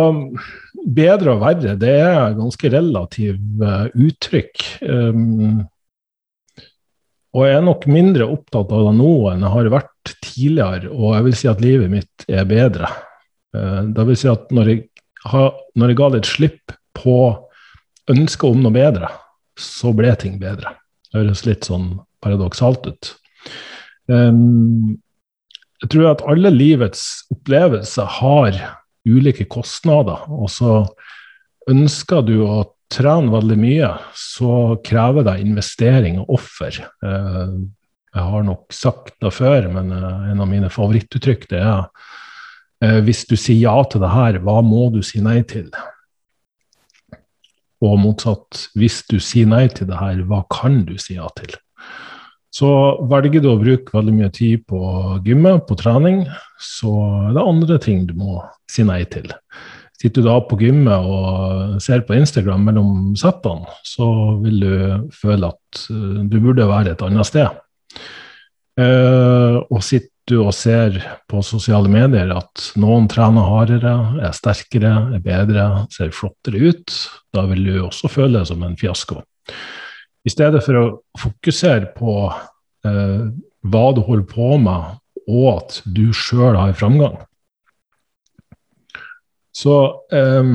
bedre 0.82 1.36
og 1.36 1.44
verre, 1.44 1.76
det 1.80 1.94
er 2.02 2.38
ganske 2.38 2.72
relativt 2.74 3.62
uh, 3.62 3.86
uttrykk. 3.94 4.64
Um, 4.82 5.62
og 7.32 7.46
jeg 7.48 7.58
er 7.58 7.66
nok 7.66 7.86
mindre 7.92 8.28
opptatt 8.28 8.74
av 8.76 8.90
det 8.90 8.96
nå 8.98 9.12
enn 9.32 9.46
jeg 9.46 9.56
har 9.56 9.72
vært 9.72 10.14
tidligere, 10.26 10.92
og 10.92 11.16
jeg 11.16 11.28
vil 11.28 11.38
si 11.38 11.52
at 11.52 11.64
livet 11.64 11.94
mitt 11.94 12.26
er 12.28 12.48
bedre. 12.50 12.90
Uh, 13.56 13.84
det 13.94 14.08
vil 14.10 14.20
si 14.20 14.32
at 14.32 14.50
når 14.56 14.74
jeg, 14.74 14.84
ha, 15.30 15.46
når 15.78 15.94
jeg 15.94 16.02
ga 16.02 16.12
litt 16.16 16.32
slipp 16.32 16.76
på 16.98 17.18
ønsket 18.10 18.48
om 18.50 18.64
noe 18.64 18.74
bedre, 18.74 19.12
så 19.60 19.94
ble 19.96 20.14
ting 20.20 20.40
bedre. 20.42 20.74
Det 21.12 21.20
høres 21.20 21.46
litt 21.46 21.68
sånn 21.68 21.94
paradoksalt 22.24 22.88
ut. 22.88 23.14
Um, 24.12 24.98
jeg 25.82 25.94
tror 25.94 26.12
at 26.12 26.24
alle 26.30 26.52
livets 26.54 27.26
opplevelser 27.34 28.10
har 28.20 28.58
ulike 29.08 29.48
kostnader. 29.50 30.24
Og 30.30 30.50
så 30.54 30.84
ønsker 31.70 32.24
du 32.26 32.38
å 32.46 32.64
trene 32.92 33.32
veldig 33.34 33.58
mye, 33.60 33.92
så 34.18 34.78
krever 34.86 35.26
det 35.28 35.40
investering 35.44 36.20
og 36.22 36.36
offer. 36.38 36.82
Uh, 37.04 37.62
jeg 38.12 38.28
har 38.28 38.44
nok 38.44 38.76
sagt 38.76 39.16
det 39.24 39.32
før, 39.34 39.70
men 39.72 39.94
uh, 39.96 40.28
en 40.32 40.44
av 40.44 40.50
mine 40.50 40.72
favorittuttrykk 40.72 41.48
det 41.54 41.62
er 41.64 41.86
eh, 42.84 43.00
hvis 43.06 43.24
du 43.30 43.38
sier 43.40 43.62
ja 43.70 43.78
til 43.88 44.04
det 44.04 44.12
her, 44.12 44.40
hva 44.44 44.60
må 44.66 44.90
du 44.92 45.00
si 45.06 45.22
nei 45.24 45.40
til? 45.48 45.70
Og 47.82 47.98
motsatt, 47.98 48.68
hvis 48.78 49.02
du 49.10 49.18
sier 49.24 49.50
nei 49.50 49.66
til 49.74 49.90
det 49.90 49.98
her, 49.98 50.22
hva 50.30 50.44
kan 50.54 50.84
du 50.86 50.96
si 51.02 51.18
ja 51.18 51.30
til? 51.38 51.56
Så 52.52 52.70
velger 53.10 53.42
du 53.42 53.54
å 53.54 53.60
bruke 53.60 53.94
veldig 53.96 54.14
mye 54.14 54.32
tid 54.36 54.66
på 54.70 54.80
gymmet, 55.26 55.64
på 55.70 55.78
trening, 55.80 56.26
så 56.62 56.92
er 57.30 57.38
det 57.38 57.46
andre 57.48 57.78
ting 57.82 58.04
du 58.10 58.14
må 58.20 58.42
si 58.70 58.84
nei 58.86 59.02
til. 59.10 59.32
Sitter 60.02 60.26
du 60.26 60.28
da 60.28 60.40
på 60.44 60.58
gymmet 60.60 61.08
og 61.08 61.78
ser 61.84 62.04
på 62.08 62.18
Instagram 62.18 62.66
mellom 62.68 62.94
settene, 63.20 63.70
så 63.86 64.08
vil 64.42 64.64
du 64.64 64.74
føle 65.14 65.52
at 65.54 65.84
eh, 65.94 66.24
du 66.26 66.40
burde 66.42 66.68
være 66.68 66.96
et 66.96 67.06
annet 67.06 67.30
sted. 67.30 67.62
Uh, 68.80 69.62
og 69.68 69.82
sitter 69.84 70.11
du 70.30 70.38
og 70.44 70.54
ser 70.56 71.00
på 71.30 71.42
sosiale 71.46 71.90
medier 71.92 72.30
at 72.36 72.72
noen 72.80 73.08
trener 73.12 73.48
hardere, 73.48 73.94
er 74.22 74.36
sterkere, 74.38 74.94
er 75.18 75.24
bedre, 75.26 75.68
ser 75.94 76.14
flottere 76.16 76.62
ut, 76.72 76.98
da 77.34 77.46
vil 77.50 77.66
du 77.66 77.74
også 77.88 78.12
føle 78.12 78.40
det 78.40 78.50
som 78.52 78.64
en 78.66 78.78
fiasko. 78.80 79.22
I 80.22 80.32
stedet 80.32 80.62
for 80.66 80.78
å 80.78 80.86
fokusere 81.18 81.92
på 81.98 82.16
eh, 82.30 83.24
hva 83.62 83.86
du 83.96 84.04
holder 84.06 84.28
på 84.30 84.54
med, 84.62 85.00
og 85.32 85.48
at 85.56 85.82
du 85.86 86.10
sjøl 86.14 86.58
har 86.58 86.78
framgang. 86.78 87.18
Så 89.56 89.76
eh, 90.14 90.54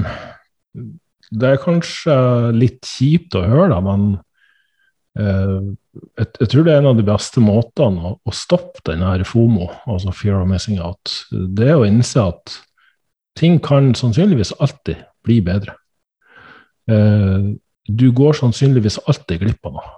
det 1.37 1.51
er 1.51 1.63
kanskje 1.63 2.17
litt 2.57 2.87
kjipt 2.87 3.35
å 3.37 3.45
høre, 3.45 3.69
da, 3.75 3.83
men 3.83 4.07
eh, 5.19 5.75
jeg, 6.17 6.29
jeg, 6.41 6.49
tror 6.53 6.67
det 6.67 6.75
er 6.75 6.83
en 6.83 6.91
av 6.93 6.99
de 6.99 7.05
beste 7.07 7.43
måtene 7.43 8.11
å, 8.11 8.15
å 8.21 8.35
stoppe 8.35 8.85
denne 8.89 9.27
FOMO, 9.27 9.69
altså 9.89 10.15
fear 10.15 10.41
of 10.41 10.49
missing 10.51 10.81
out. 10.83 11.13
Det 11.31 11.71
er 11.71 11.81
å 11.81 11.87
innse 11.89 12.23
at 12.23 12.57
ting 13.37 13.59
kan 13.63 13.93
sannsynligvis 13.99 14.55
alltid 14.63 15.05
bli 15.27 15.41
bedre. 15.45 15.77
Eh, 16.91 17.53
du 17.87 18.07
går 18.13 18.37
sannsynligvis 18.39 18.99
alltid 19.07 19.43
glipp 19.43 19.69
av 19.69 19.79
noe. 19.79 19.95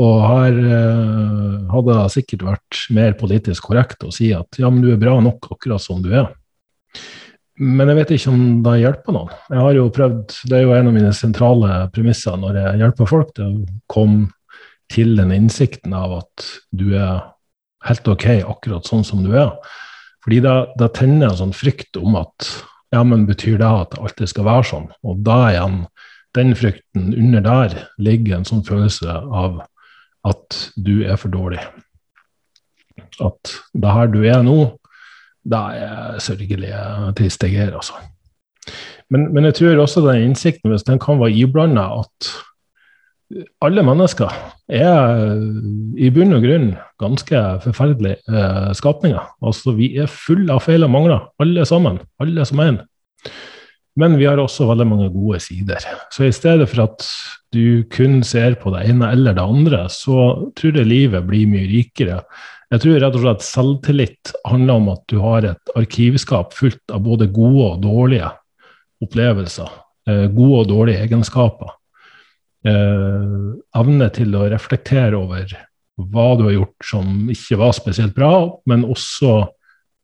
Og 0.00 0.20
her 0.24 0.56
eh, 0.56 1.56
hadde 1.72 1.96
det 1.96 2.12
sikkert 2.14 2.46
vært 2.46 2.84
mer 2.96 3.16
politisk 3.20 3.68
korrekt 3.68 4.06
å 4.06 4.12
si 4.14 4.30
at 4.36 4.60
ja, 4.60 4.70
men 4.72 4.84
du 4.84 4.92
er 4.94 5.00
bra 5.00 5.18
nok 5.20 5.50
akkurat 5.56 5.82
som 5.82 6.00
du 6.04 6.12
er. 6.14 6.30
Men 7.58 7.90
jeg 7.90 7.98
vet 7.98 8.12
ikke 8.14 8.32
om 8.32 8.44
det 8.64 8.76
hjelper 8.80 9.16
noen. 9.16 9.32
Jeg 9.50 9.60
har 9.60 9.74
jo 9.76 9.88
prøvd, 9.92 10.36
Det 10.48 10.56
er 10.56 10.62
jo 10.62 10.74
en 10.76 10.88
av 10.88 10.94
mine 10.96 11.12
sentrale 11.16 11.80
premisser 11.92 12.38
når 12.40 12.60
jeg 12.60 12.80
hjelper 12.84 13.10
folk, 13.10 13.34
til 13.34 13.44
å 13.50 13.66
komme 13.90 14.30
til 14.90 15.14
den 15.18 15.32
innsikten 15.34 15.92
av 15.94 16.20
at 16.22 16.46
du 16.74 16.94
er 16.98 17.20
helt 17.86 18.08
ok 18.08 18.26
akkurat 18.40 18.88
sånn 18.88 19.04
som 19.06 19.22
du 19.24 19.34
er. 19.36 19.52
Fordi 20.24 20.40
da 20.44 20.88
tenner 20.92 21.26
jeg 21.26 21.32
en 21.32 21.40
sånn 21.44 21.56
frykt 21.56 21.96
om 22.00 22.16
at 22.20 22.48
ja, 22.90 23.04
men 23.06 23.28
betyr 23.28 23.60
det 23.60 23.68
at 23.68 23.92
det 23.94 24.00
alltid 24.02 24.32
skal 24.32 24.48
være 24.48 24.66
sånn? 24.66 24.88
Og 25.06 25.20
da 25.26 25.38
igjen, 25.52 25.84
den 26.36 26.54
frykten 26.58 27.12
under 27.14 27.44
der 27.44 27.76
ligger 28.02 28.38
en 28.38 28.48
sånn 28.48 28.64
følelse 28.66 29.14
av 29.14 29.62
at 30.26 30.58
du 30.76 31.00
er 31.06 31.16
for 31.20 31.32
dårlig. 31.32 31.62
At 33.22 33.54
det 33.72 33.94
her 33.94 34.10
du 34.10 34.20
er 34.26 34.42
nå, 34.44 34.58
det 35.50 35.60
er 35.82 36.20
sørgelige, 36.22 36.84
triste 37.18 37.50
greier, 37.50 37.74
altså. 37.74 37.98
Men, 39.10 39.32
men, 39.34 39.48
jeg 39.48 39.56
tror 39.58 39.82
også 39.82 40.04
den 40.04 40.28
innsikten, 40.28 40.70
hvis 40.70 40.86
den 40.86 41.00
kan 41.02 41.18
være 41.18 41.34
iblanda, 41.34 41.88
at 42.04 42.30
alle 43.62 43.82
mennesker 43.86 44.30
er 44.68 45.34
i 45.98 46.10
bunn 46.14 46.34
og 46.34 46.42
grunn 46.42 46.70
ganske 47.02 47.42
forferdelige 47.64 48.18
eh, 48.30 48.70
skapninger. 48.74 49.22
Altså, 49.46 49.74
vi 49.78 49.92
er 50.02 50.10
fulle 50.10 50.54
av 50.54 50.64
feil 50.66 50.86
og 50.86 50.92
mangler, 50.94 51.26
alle 51.42 51.66
sammen. 51.66 52.00
Alle 52.22 52.46
som 52.46 52.62
en. 52.64 52.80
Men 53.98 54.16
vi 54.18 54.26
har 54.28 54.38
også 54.38 54.68
veldig 54.68 54.86
mange 54.86 55.10
gode 55.12 55.40
sider. 55.42 55.82
Så 56.14 56.26
i 56.26 56.34
stedet 56.34 56.68
for 56.70 56.86
at 56.86 57.06
du 57.54 57.82
kun 57.90 58.20
ser 58.26 58.54
på 58.60 58.72
det 58.74 58.84
ene 58.88 59.10
eller 59.10 59.34
det 59.36 59.42
andre, 59.42 59.84
så 59.90 60.50
tror 60.56 60.78
jeg 60.78 60.88
livet 60.88 61.26
blir 61.26 61.50
mye 61.50 61.66
rikere. 61.70 62.20
Jeg 62.70 62.84
tror 62.84 63.00
rett 63.02 63.16
og 63.18 63.24
slett 63.24 63.42
selvtillit 63.42 64.32
handler 64.46 64.78
om 64.78 64.90
at 64.92 65.02
du 65.10 65.16
har 65.18 65.46
et 65.48 65.72
arkivskap 65.74 66.54
fullt 66.54 66.92
av 66.94 67.02
både 67.02 67.26
gode 67.34 67.64
og 67.66 67.80
dårlige 67.82 68.30
opplevelser. 69.02 69.72
Eh, 70.06 70.26
gode 70.30 70.62
og 70.62 70.68
dårlige 70.70 71.02
egenskaper 71.02 71.72
eh, 72.70 73.34
evne 73.80 74.10
til 74.14 74.38
å 74.38 74.46
reflektere 74.52 75.18
over 75.18 75.50
hva 76.00 76.28
du 76.38 76.46
har 76.46 76.54
gjort 76.60 76.86
som 76.92 77.26
ikke 77.32 77.58
var 77.60 77.74
spesielt 77.76 78.14
bra, 78.16 78.32
men 78.70 78.86
også 78.86 79.34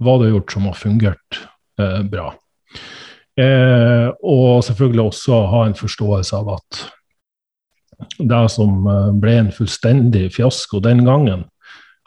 hva 0.02 0.18
du 0.18 0.26
har 0.26 0.35
gjort 0.35 0.56
som 0.56 0.66
har 0.68 0.76
fungert 0.80 1.40
eh, 1.80 2.02
bra. 2.02 2.32
Og 3.37 4.62
selvfølgelig 4.64 5.02
også 5.11 5.38
ha 5.52 5.58
en 5.66 5.75
forståelse 5.76 6.38
av 6.38 6.54
at 6.54 6.78
det 8.16 8.38
som 8.49 8.87
ble 9.20 9.35
en 9.42 9.50
fullstendig 9.52 10.30
fiasko 10.32 10.80
den 10.80 11.02
gangen, 11.04 11.42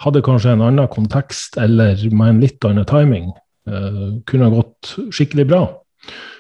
hadde 0.04 0.24
kanskje 0.26 0.56
en 0.56 0.64
annen 0.64 0.90
kontekst 0.92 1.58
eller 1.60 2.00
med 2.14 2.34
en 2.34 2.42
litt 2.44 2.66
annen 2.68 2.88
timing, 2.90 3.32
uh, 3.70 4.20
kunne 4.30 4.52
gått 4.54 4.96
skikkelig 5.16 5.48
bra. 5.50 5.64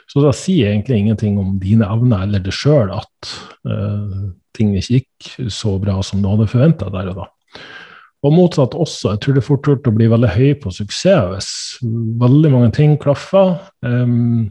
Så 0.10 0.24
da 0.24 0.32
sier 0.34 0.72
egentlig 0.72 1.04
ingenting 1.04 1.38
om 1.42 1.58
dine 1.62 1.86
evner 1.86 2.26
eller 2.26 2.42
det 2.42 2.56
sjøl 2.56 2.90
at 2.96 3.34
uh, 3.68 4.32
ting 4.58 4.74
ikke 4.78 5.02
gikk 5.02 5.52
så 5.54 5.76
bra 5.82 6.00
som 6.06 6.24
du 6.24 6.32
hadde 6.32 6.50
forventa 6.50 6.90
der 6.94 7.12
og 7.12 7.22
da. 7.22 7.28
Og 8.26 8.34
motsatt 8.36 8.74
også. 8.76 9.14
Jeg 9.14 9.22
tror 9.24 9.36
det 9.36 9.42
er 9.44 9.48
fort 9.48 9.68
gjort 9.70 9.88
å 9.88 9.94
bli 9.96 10.10
veldig 10.12 10.32
høy 10.34 10.50
på 10.60 10.74
suksess 10.76 11.30
hvis 11.30 11.52
veldig 12.20 12.52
mange 12.52 12.72
ting 12.76 12.98
klaffer. 13.00 13.56
Um, 13.86 14.50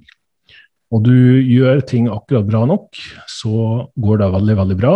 og 0.95 1.03
du 1.05 1.13
gjør 1.45 1.83
ting 1.85 2.07
akkurat 2.09 2.47
bra 2.49 2.63
nok, 2.69 2.97
så 3.29 3.85
går 4.01 4.23
det 4.23 4.31
veldig, 4.33 4.55
veldig 4.63 4.77
bra. 4.79 4.95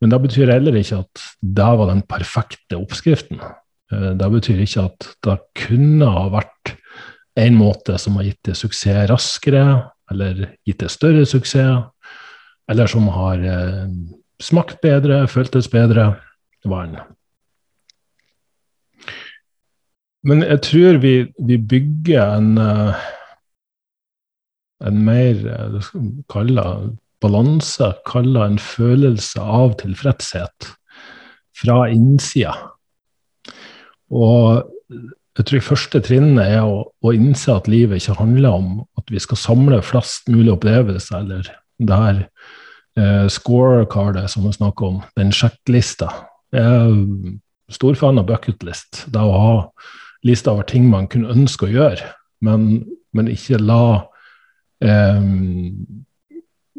Men 0.00 0.12
det 0.12 0.20
betyr 0.24 0.52
heller 0.52 0.76
ikke 0.80 1.02
at 1.04 1.24
det 1.40 1.72
var 1.80 1.90
den 1.90 2.04
perfekte 2.08 2.78
oppskriften. 2.80 3.40
Uh, 3.92 4.12
det 4.16 4.30
betyr 4.32 4.62
ikke 4.64 4.86
at 4.88 5.10
det 5.26 5.38
kunne 5.66 6.08
ha 6.10 6.28
vært 6.32 6.76
en 7.40 7.56
måte 7.56 7.96
som 8.00 8.18
har 8.18 8.26
gitt 8.28 8.42
det 8.48 8.56
suksess 8.58 9.08
raskere, 9.10 9.64
eller 10.10 10.50
gitt 10.66 10.82
det 10.82 10.90
større 10.92 11.26
suksess, 11.28 11.86
eller 12.70 12.90
som 12.90 13.06
har 13.10 13.40
eh, 13.42 13.86
smakt 14.42 14.80
bedre, 14.82 15.24
føltes 15.30 15.68
bedre. 15.70 16.14
Det 16.62 16.70
var 16.70 16.86
en 16.86 17.00
Men 20.22 20.42
jeg 20.42 20.60
tror 20.62 20.98
vi, 21.00 21.14
vi 21.38 21.56
bygger 21.56 22.34
en, 22.36 22.58
uh, 22.58 22.94
en 24.84 24.98
mer 25.04 25.38
uh, 25.48 25.86
kalla 26.28 26.64
balanse, 27.20 27.92
kaller 28.08 28.46
en 28.46 28.58
følelse 28.60 29.40
av 29.40 29.76
tilfredshet 29.82 30.70
fra 31.60 31.84
innsida. 31.92 32.54
Og 34.10 34.64
jeg 35.38 35.46
tror 35.46 35.62
første 35.64 36.00
trinnet 36.04 36.42
er 36.42 36.64
å, 36.66 36.82
å, 36.90 37.12
innse 37.14 37.52
at 37.54 37.68
livet 37.70 38.00
ikke 38.00 38.18
handler 38.18 38.56
om 38.58 38.72
at 38.98 39.12
vi 39.12 39.20
skal 39.22 39.38
samle 39.40 39.78
flest 39.86 40.28
mulig 40.32 40.52
opplevelser, 40.56 41.22
eller 41.22 41.52
der 41.80 42.24
eh, 42.98 43.26
scorecardet 43.30 44.26
som 44.32 44.44
vi 44.44 44.52
snakker 44.56 44.88
om, 44.90 44.98
den 45.16 45.32
sjekklista. 45.32 46.10
Jeg 46.52 46.66
er 46.66 47.74
stor 47.76 47.96
fan 47.96 48.18
av 48.18 48.26
bucketlist. 48.28 49.04
Det 49.14 49.22
å 49.22 49.36
ha 49.38 49.54
lista 50.26 50.52
over 50.52 50.66
ting 50.68 50.90
man 50.90 51.08
kunne 51.08 51.30
ønske 51.32 51.68
å 51.68 51.72
gjøre, 51.72 52.10
men, 52.44 52.82
men 53.16 53.30
ikke 53.30 53.62
la 53.62 53.82
eh, 54.84 55.22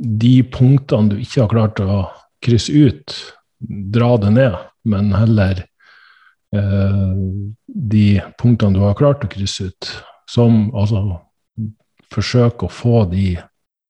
de 0.01 0.41
punktene 0.49 1.13
du 1.13 1.19
ikke 1.21 1.43
har 1.43 1.51
klart 1.51 1.81
å 1.83 2.03
krysse 2.41 2.73
ut, 2.73 3.13
dra 3.61 4.15
det 4.17 4.31
ned, 4.33 4.55
men 4.89 5.11
heller 5.13 5.61
eh, 6.55 7.11
de 7.67 8.05
punktene 8.41 8.73
du 8.73 8.81
har 8.81 8.97
klart 8.97 9.25
å 9.25 9.29
krysse 9.29 9.69
ut, 9.69 9.91
som 10.29 10.71
altså 10.73 11.19
forsøker 12.11 12.67
å 12.67 12.73
få 12.73 13.03
de 13.11 13.35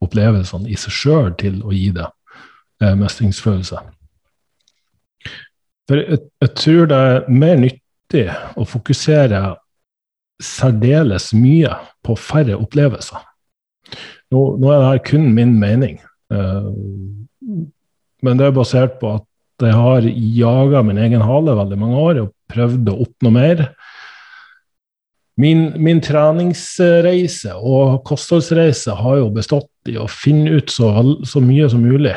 opplevelsene 0.03 0.69
i 0.69 0.77
seg 0.79 0.97
sjøl 0.97 1.31
til 1.39 1.61
å 1.63 1.71
gi 1.71 1.89
deg 1.95 2.09
eh, 2.83 2.95
mestringsfølelse. 2.99 3.79
For 5.87 5.99
jeg, 5.99 6.21
jeg, 6.43 6.53
tror 6.59 6.91
det 6.91 7.01
er 7.07 7.27
mer 7.31 7.57
nyttig 7.61 8.27
å 8.59 8.67
fokusere 8.67 9.41
særdeles 10.41 11.31
mye 11.37 11.71
på 12.03 12.17
færre 12.19 12.57
opplevelser. 12.59 13.23
Nå, 14.31 14.41
nå 14.61 14.71
er 14.71 14.83
dette 14.85 15.09
kun 15.11 15.31
min 15.35 15.57
mening, 15.59 15.99
eh, 16.31 16.69
men 18.21 18.39
det 18.39 18.47
er 18.47 18.55
basert 18.55 18.99
på 19.01 19.17
at 19.17 19.27
jeg 19.61 19.77
har 19.77 20.05
jaga 20.37 20.81
min 20.85 20.99
egen 21.01 21.21
hale 21.25 21.57
veldig 21.57 21.77
mange 21.77 21.99
år 22.01 22.21
og 22.23 22.31
prøvd 22.51 22.89
å 22.89 23.01
oppnå 23.05 23.31
mer. 23.35 23.65
Min, 25.41 25.71
min, 25.81 26.01
treningsreise 26.03 27.53
og 27.55 28.01
kostholdsreise 28.05 28.93
har 28.99 29.21
jo 29.21 29.29
bestått 29.33 29.89
i 29.89 29.95
å 29.97 30.07
finne 30.11 30.59
ut 30.59 30.73
så, 30.73 30.91
så, 31.25 31.41
mye 31.41 31.69
som 31.71 31.85
mulig. 31.85 32.13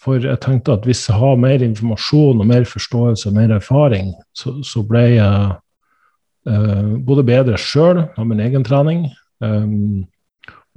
For 0.00 0.22
jeg 0.22 0.40
tenkte 0.44 0.78
at 0.78 0.86
hvis 0.88 1.02
jeg 1.10 1.18
har 1.18 1.40
mer 1.40 1.64
informasjon 1.66 2.40
og 2.40 2.48
mer 2.48 2.68
forståelse 2.68 3.28
og 3.28 3.36
mer 3.36 3.56
erfaring, 3.58 4.14
så, 4.36 4.54
så 4.64 4.84
ble 4.86 5.04
jeg 5.16 5.56
uh, 6.48 6.94
både 7.04 7.26
bedre 7.26 7.58
sjøl 7.60 8.06
av 8.06 8.30
min 8.30 8.40
egen 8.46 8.64
trening, 8.64 9.08
um, 9.44 10.06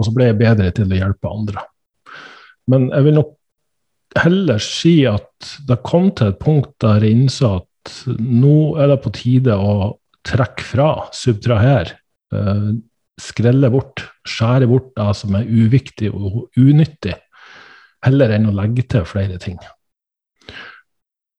og 0.02 0.08
så 0.08 0.14
ble 0.16 0.32
jeg 0.32 0.40
bedre 0.40 0.72
til 0.74 0.90
å 0.90 0.98
hjelpe 0.98 1.30
andre. 1.30 1.64
Men 2.72 2.90
jeg 2.90 3.06
vil 3.06 3.20
nok 3.20 3.36
heller 4.18 4.62
si 4.64 4.96
at 5.08 5.52
det 5.70 5.84
kom 5.88 6.10
til 6.18 6.32
et 6.32 6.40
punkt 6.42 6.74
der 6.84 7.06
jeg 7.06 7.16
innså 7.16 7.60
at 7.62 7.94
nå 8.18 8.74
er 8.82 8.92
det 8.92 9.02
på 9.04 9.14
tide 9.16 9.56
å 9.56 9.94
trekke 10.28 10.66
fra, 10.66 10.90
subtrahere, 11.16 11.98
uh, 12.34 12.74
skrelle 13.22 13.70
bort, 13.74 14.04
skjære 14.28 14.70
bort 14.70 14.92
det 14.98 15.10
som 15.18 15.38
er 15.38 15.50
uviktig 15.50 16.12
og 16.14 16.44
unyttig, 16.58 17.16
heller 18.06 18.34
enn 18.36 18.50
å 18.50 18.56
legge 18.58 18.86
til 18.90 19.06
flere 19.10 19.38
ting. 19.42 19.58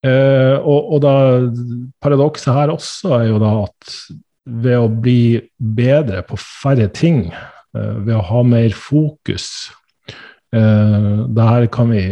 Uh, 0.02 0.58
og, 0.58 0.96
og 0.96 1.92
paradokset 2.02 2.54
her 2.54 2.74
også 2.74 3.16
er 3.20 3.28
jo 3.30 3.42
da 3.42 3.54
at 3.64 3.96
ved 4.42 4.78
å 4.78 4.88
bli 4.90 5.38
bedre 5.56 6.24
på 6.26 6.38
færre 6.40 6.88
ting, 6.90 7.28
ved 7.72 8.12
å 8.16 8.24
ha 8.28 8.42
mer 8.44 8.74
fokus 8.76 9.70
uh, 10.52 11.24
Det 11.32 11.46
her 11.48 11.66
kan 11.72 11.88
vi 11.88 12.02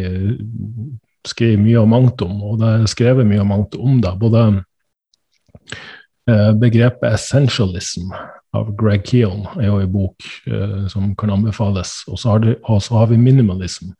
skrive 1.28 1.60
mye 1.60 1.82
og 1.82 1.90
mangt 1.92 2.22
om, 2.24 2.38
og 2.48 2.60
det 2.62 2.68
er 2.72 2.86
skrevet 2.88 3.28
mye 3.28 3.42
og 3.42 3.50
mangt 3.50 3.76
om 3.76 3.98
det. 4.00 4.14
Både 4.22 4.44
Eh, 6.30 6.52
begrepet 6.52 7.12
'essentialism' 7.12 8.12
av 8.52 8.76
Greg 8.76 9.06
Keon 9.06 9.46
er 9.56 9.66
jo 9.66 9.78
en 9.80 9.92
bok 9.92 10.26
som 10.88 11.14
kan 11.16 11.30
anbefales. 11.30 12.04
Og 12.08 12.18
så 12.18 12.28
har, 12.98 13.06
vi 13.06 13.16
'minimalism'. 13.16 13.92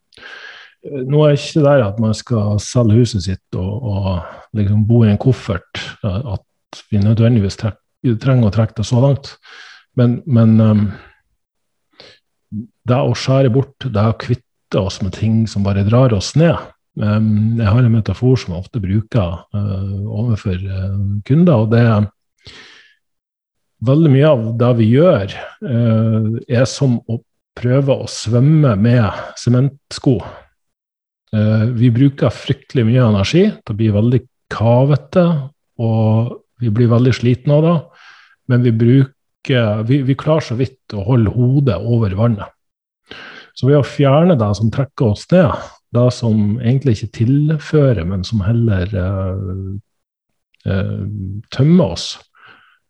Nå 1.07 1.25
er 1.25 1.33
ikke 1.37 1.65
det 1.65 1.87
at 1.87 1.99
man 2.01 2.15
skal 2.15 2.61
selge 2.61 2.95
huset 2.95 3.23
sitt 3.23 3.57
og, 3.57 3.83
og 3.83 4.23
liksom 4.55 4.87
bo 4.87 5.05
i 5.05 5.11
en 5.11 5.19
koffert, 5.19 5.81
at 6.05 6.83
vi 6.91 6.99
nødvendigvis 6.99 7.57
trenger 7.57 8.47
å 8.47 8.51
trekke 8.55 8.75
det 8.77 8.87
så 8.87 9.01
langt. 9.01 9.37
Men, 9.97 10.23
men 10.27 10.61
det 12.89 12.97
å 12.97 13.17
skjære 13.17 13.53
bort, 13.53 13.77
det 13.85 14.05
å 14.07 14.17
kvitte 14.19 14.81
oss 14.81 15.01
med 15.05 15.17
ting 15.19 15.43
som 15.51 15.67
bare 15.67 15.85
drar 15.87 16.15
oss 16.15 16.37
ned 16.39 16.57
Jeg 17.01 17.67
har 17.67 17.81
en 17.81 17.93
metafor 17.93 18.39
som 18.39 18.55
jeg 18.55 18.63
ofte 18.65 18.81
bruker 18.83 19.45
overfor 19.55 20.59
kunder, 21.27 21.63
og 21.65 21.71
det 21.73 21.83
er 21.87 22.09
veldig 23.87 24.13
mye 24.13 24.29
av 24.29 24.45
det 24.61 24.71
vi 24.81 24.89
gjør, 24.95 25.35
eh, 25.65 26.29
er 26.61 26.67
som 26.69 26.99
å 27.09 27.21
prøve 27.57 27.97
å 27.97 28.09
svømme 28.11 28.77
med 28.79 29.09
sementsko. 29.41 30.19
Eh, 31.33 31.67
vi 31.77 31.91
bruker 31.91 32.33
fryktelig 32.35 32.87
mye 32.87 33.09
energi. 33.09 33.45
Det 33.67 33.77
blir 33.77 33.93
veldig 33.93 34.23
kavete, 34.51 35.25
og 35.79 36.41
vi 36.61 36.71
blir 36.71 36.89
veldig 36.91 37.15
slitne 37.15 37.57
av 37.57 37.63
det. 37.63 37.77
Men 38.49 38.63
vi, 38.63 38.73
bruker, 38.73 39.85
vi, 39.87 40.03
vi 40.03 40.15
klarer 40.15 40.45
så 40.45 40.57
vidt 40.59 40.95
å 40.95 41.05
holde 41.07 41.31
hodet 41.31 41.79
over 41.79 42.17
vannet. 42.19 42.51
Så 43.61 43.69
ved 43.69 43.77
å 43.77 43.85
fjerne 43.85 44.39
det 44.41 44.49
som 44.57 44.71
trekker 44.73 45.11
oss 45.13 45.27
ned, 45.29 45.53
det 45.93 46.07
som 46.17 46.55
egentlig 46.63 46.97
ikke 46.97 47.17
tilfører, 47.19 48.07
men 48.09 48.23
som 48.25 48.41
heller 48.47 48.95
uh, 48.97 49.75
uh, 50.65 51.03
tømmer 51.53 51.93
oss, 51.93 52.15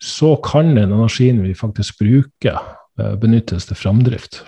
så 0.00 0.36
kan 0.44 0.70
den 0.76 0.94
energien 0.94 1.42
vi 1.42 1.56
faktisk 1.58 1.98
bruker, 2.00 2.60
eh, 2.96 3.16
benyttes 3.20 3.66
til 3.68 3.76
framdrift. 3.76 4.38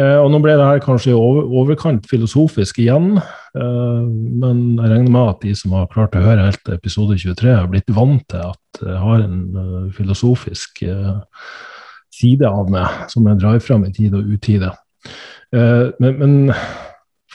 Og 0.00 0.28
nå 0.30 0.38
ble 0.40 0.54
det 0.54 0.68
her 0.68 0.78
kanskje 0.84 1.16
over, 1.18 1.48
overkant 1.60 2.06
filosofisk 2.08 2.78
igjen, 2.80 3.18
men 3.52 4.60
jeg 4.78 4.92
regner 4.94 5.10
med 5.10 5.32
at 5.32 5.42
de 5.42 5.50
som 5.58 5.74
har 5.76 5.90
klart 5.90 6.14
å 6.14 6.22
høre 6.22 6.46
helt 6.46 6.70
episode 6.72 7.18
23, 7.18 7.50
har 7.58 7.66
blitt 7.68 7.90
vant 7.92 8.22
til 8.30 8.46
at 8.52 8.80
jeg 8.86 9.02
har 9.02 9.26
en 9.26 9.90
filosofisk 9.98 10.80
side 12.20 12.48
av 12.48 12.70
meg 12.72 13.10
som 13.12 13.26
jeg 13.26 13.40
drar 13.40 13.58
fram 13.64 13.88
i 13.88 13.92
tid 13.96 14.14
og 14.18 14.28
utide. 14.36 14.70
Men, 15.50 16.16
men 16.20 16.34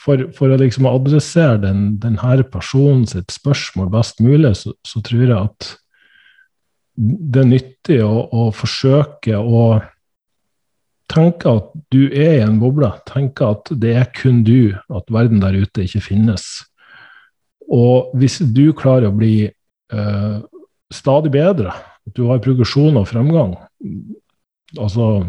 for, 0.05 0.27
for, 0.37 0.53
å 0.53 0.59
liksom 0.61 0.87
adressere 0.89 1.57
den, 1.63 1.87
denne 2.01 2.45
personens 2.51 3.15
spørsmål 3.33 3.89
best 3.95 4.21
mulig, 4.23 4.53
så, 4.59 4.75
så 4.85 5.01
tror 5.05 5.25
jeg 5.25 5.39
at 5.39 5.71
det 6.95 7.41
er 7.41 7.49
nyttig 7.49 7.99
å, 8.05 8.27
å, 8.31 8.45
forsøke 8.55 9.35
å 9.35 9.65
tenke 11.11 11.51
at 11.51 11.73
du 11.93 12.05
er 12.07 12.37
i 12.37 12.45
en 12.45 12.59
boble. 12.61 12.89
Tenke 13.09 13.49
at 13.51 13.71
det 13.81 13.95
er 13.99 14.07
kun 14.15 14.43
du, 14.47 14.75
at 14.87 15.11
verden 15.11 15.43
der 15.43 15.57
ute 15.57 15.83
ikke 15.85 16.03
finnes. 16.05 16.45
Og 17.65 18.13
hvis 18.15 18.39
du 18.39 18.69
klarer 18.77 19.09
å 19.09 19.17
bli 19.17 19.49
eh, 19.49 20.37
stadig 20.93 21.33
bedre, 21.33 21.73
at 21.75 22.15
du 22.15 22.27
har 22.29 22.43
progresjon 22.45 23.01
og 23.01 23.09
fremgang 23.09 23.57
altså, 24.77 25.25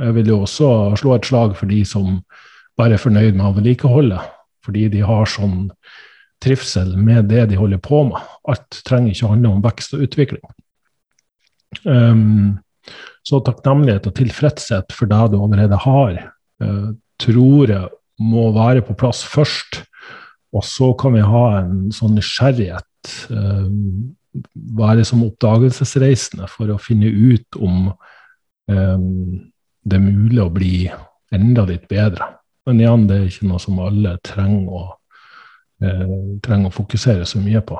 Jeg 0.00 0.14
vil 0.16 0.28
jo 0.28 0.40
også 0.40 0.96
slå 0.96 1.14
et 1.14 1.26
slag 1.28 1.56
for 1.56 1.68
de 1.68 1.82
som 1.84 2.22
bare 2.80 2.96
er 2.96 3.02
fornøyd 3.02 3.34
med 3.36 3.44
å 3.44 3.56
vedlikeholde, 3.58 4.20
fordi 4.64 4.86
de 4.88 5.02
har 5.04 5.28
sånn 5.28 5.68
trivsel 6.40 6.94
med 6.96 7.28
det 7.28 7.50
de 7.50 7.58
holder 7.60 7.80
på 7.84 8.02
med. 8.08 8.24
Alt 8.48 8.80
trenger 8.88 9.12
ikke 9.12 9.28
å 9.28 9.32
handle 9.34 9.52
om 9.52 9.64
vekst 9.64 9.94
og 9.96 10.04
utvikling. 10.06 10.44
Um, 11.84 12.58
så 13.26 13.42
takknemlighet 13.44 14.08
og 14.08 14.16
tilfredshet 14.16 14.94
for 14.96 15.10
det 15.10 15.20
du 15.32 15.36
allerede 15.40 15.78
har, 15.84 16.16
uh, 16.64 16.88
tror 17.20 17.74
jeg 17.74 17.90
må 18.20 18.48
være 18.56 18.84
på 18.86 18.96
plass 18.98 19.22
først. 19.28 19.82
Og 20.56 20.64
så 20.66 20.90
kan 20.98 21.14
vi 21.14 21.22
ha 21.22 21.44
en 21.60 21.92
sånn 21.94 22.16
nysgjerrighet, 22.16 23.12
uh, 23.30 23.68
være 24.80 25.04
som 25.06 25.26
oppdagelsesreisende 25.26 26.48
for 26.50 26.72
å 26.72 26.80
finne 26.80 27.10
ut 27.10 27.60
om 27.60 27.90
det 28.70 29.96
er 29.96 30.04
mulig 30.04 30.42
å 30.44 30.52
bli 30.54 30.74
enda 31.34 31.64
litt 31.66 31.88
bedre. 31.90 32.28
Men 32.68 32.80
igjen, 32.82 33.06
det 33.08 33.16
er 33.16 33.28
ikke 33.30 33.48
noe 33.50 33.62
som 33.62 33.80
alle 33.82 34.14
trenger 34.26 34.76
å, 34.78 34.82
uh, 35.82 36.16
trenger 36.44 36.68
å 36.68 36.74
fokusere 36.74 37.26
så 37.26 37.40
mye 37.42 37.62
på. 37.66 37.78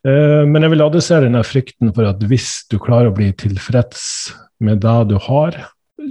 Eh, 0.00 0.42
men 0.48 0.64
jeg 0.64 0.72
vil 0.72 0.84
adressere 0.86 1.26
denne 1.26 1.42
frykten 1.44 1.92
for 1.92 2.08
at 2.08 2.22
hvis 2.24 2.62
du 2.72 2.78
klarer 2.80 3.10
å 3.10 3.16
bli 3.16 3.28
tilfreds 3.36 4.02
med 4.64 4.80
det 4.84 4.98
du 5.10 5.16
har, 5.26 5.58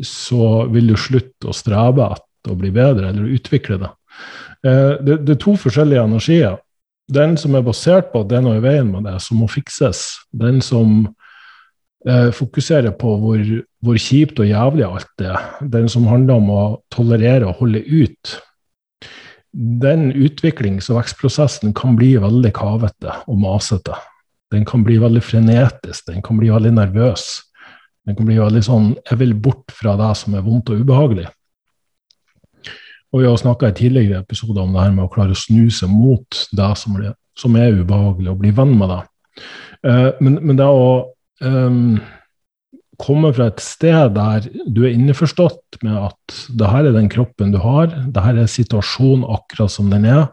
så 0.06 0.68
vil 0.70 0.92
du 0.92 0.98
slutte 1.00 1.50
å 1.50 1.56
strebe 1.56 2.12
etter 2.14 2.54
å 2.54 2.60
bli 2.60 2.70
bedre 2.74 3.10
eller 3.10 3.32
utvikle 3.34 3.80
det. 3.82 3.90
Eh, 4.62 4.94
det, 5.02 5.22
det 5.26 5.36
er 5.36 5.42
to 5.42 5.56
forskjellige 5.58 6.06
energier. 6.06 6.60
Den 7.10 7.34
som 7.42 7.58
er 7.58 7.66
basert 7.66 8.12
på 8.14 8.22
at 8.22 8.30
det 8.30 8.38
er 8.38 8.46
noe 8.46 8.60
i 8.60 8.64
veien 8.64 8.92
med 8.92 9.08
det, 9.10 9.16
som 9.26 9.42
må 9.42 9.50
fikses. 9.50 10.20
Den 10.30 10.62
som 10.62 11.08
eh, 12.08 12.30
fokuserer 12.36 12.94
på 13.00 13.16
hvor, 13.22 13.42
hvor, 13.84 13.98
kjipt 14.00 14.40
og 14.40 14.48
jævlig 14.48 14.86
alt 14.88 15.26
er. 15.26 15.50
Den 15.62 15.90
som 15.92 16.08
handler 16.08 16.40
om 16.40 16.54
å 16.54 16.62
tolerere 16.94 17.50
og 17.50 17.60
holde 17.64 17.84
ut 17.88 18.38
den 19.50 20.12
utviklings- 20.14 20.92
og 20.92 21.00
vekstprosessen 21.00 21.74
kan 21.74 21.96
bli 21.98 22.14
veldig 22.22 22.52
kavete 22.54 23.16
og 23.28 23.40
masete. 23.42 23.98
Den 24.54 24.66
kan 24.66 24.84
bli 24.86 24.98
veldig 25.02 25.22
frenetisk, 25.26 26.06
den 26.10 26.22
kan 26.26 26.38
bli 26.38 26.52
veldig 26.54 26.74
nervøs. 26.78 27.42
Den 28.06 28.16
kan 28.18 28.26
bli 28.26 28.40
veldig 28.40 28.62
sånn 28.66 28.86
Jeg 29.10 29.20
vil 29.20 29.36
bort 29.38 29.70
fra 29.76 29.96
det 30.00 30.14
som 30.18 30.34
er 30.34 30.46
vondt 30.46 30.72
og 30.74 30.82
ubehagelig. 30.82 31.28
Og 33.10 33.24
vi 33.24 33.28
har 33.28 33.38
snakka 33.42 33.70
i 33.70 33.78
tidligere 33.78 34.22
episoder 34.22 34.64
om 34.64 34.74
det 34.74 34.84
her 34.84 34.94
med 34.94 35.08
å 35.08 35.12
klare 35.14 35.34
å 35.34 35.38
snu 35.38 35.70
seg 35.74 35.90
mot 35.90 36.42
det 36.54 36.70
som 36.78 37.56
er, 37.58 37.80
ubehagelig, 37.82 38.30
og 38.30 38.42
bli 38.42 38.52
venn 38.54 38.76
med 38.78 38.92
det. 38.94 39.00
Uh, 39.82 40.10
men, 40.22 40.38
men, 40.44 40.58
det 40.60 40.68
å 40.68 41.10
um, 41.44 42.00
kommer 43.00 43.34
fra 43.36 43.50
et 43.50 43.62
sted 43.64 44.16
der 44.16 44.48
du 44.68 44.84
er 44.84 44.94
innforstått 44.94 45.80
med 45.86 45.96
at 46.10 46.40
det 46.60 46.72
her 46.72 46.90
er 46.90 46.96
den 46.96 47.10
kroppen 47.12 47.54
du 47.54 47.60
har, 47.64 47.88
det 47.88 48.24
her 48.24 48.42
er 48.42 48.52
situasjonen 48.52 49.24
akkurat 49.24 49.72
som 49.72 49.92
den 49.92 50.08
er, 50.10 50.28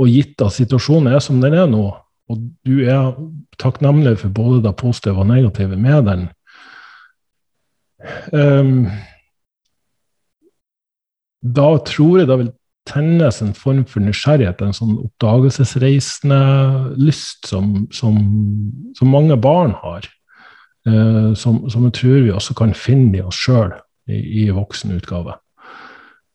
og 0.00 0.08
gitt 0.08 0.40
at 0.40 0.56
situasjonen 0.56 1.12
er 1.12 1.20
som 1.24 1.42
den 1.42 1.56
er 1.56 1.68
nå, 1.68 1.84
og 2.30 2.44
du 2.64 2.80
er 2.86 3.12
takknemlig 3.60 4.16
for 4.22 4.32
både 4.32 4.62
det 4.64 4.76
positive 4.80 5.20
og 5.20 5.28
negative 5.28 5.76
med 5.76 6.06
den 6.08 6.28
um, 8.32 8.88
Da 11.40 11.68
tror 11.88 12.20
jeg 12.20 12.28
det 12.28 12.38
vil 12.38 12.52
tennes 12.88 13.40
en 13.44 13.52
form 13.56 13.82
for 13.88 14.02
nysgjerrighet, 14.04 14.62
en 14.64 14.76
sånn 14.76 14.96
oppdagelsesreisende 15.00 16.40
lyst 17.00 17.48
som, 17.48 17.86
som, 17.94 18.16
som 18.96 19.12
mange 19.12 19.36
barn 19.40 19.74
har. 19.82 20.08
Uh, 20.88 21.34
som, 21.36 21.66
som, 21.68 21.84
jeg 21.88 21.98
tror 21.98 22.22
vi 22.24 22.32
også 22.32 22.56
kan 22.56 22.72
finne 22.72 23.18
i 23.18 23.24
oss 23.24 23.36
sjøl 23.36 23.74
i, 24.08 24.46
i 24.46 24.48
voksen 24.54 24.94
utgave. 24.96 25.36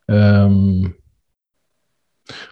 Um, 0.06 0.94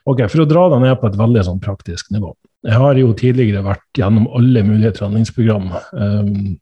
Ok, 0.06 0.26
For 0.30 0.44
å 0.44 0.50
dra 0.50 0.68
det 0.74 0.82
ned 0.84 1.00
på 1.02 1.10
et 1.10 1.20
veldig 1.20 1.44
sånn 1.48 1.62
praktisk 1.64 2.12
nivå. 2.14 2.34
Jeg 2.64 2.80
har 2.80 3.00
jo 3.00 3.14
tidligere 3.18 3.64
vært 3.66 4.00
gjennom 4.00 4.28
alle 4.38 4.64
mulige 4.68 4.94
treningsprogram. 5.00 5.72
Um, 5.98 6.54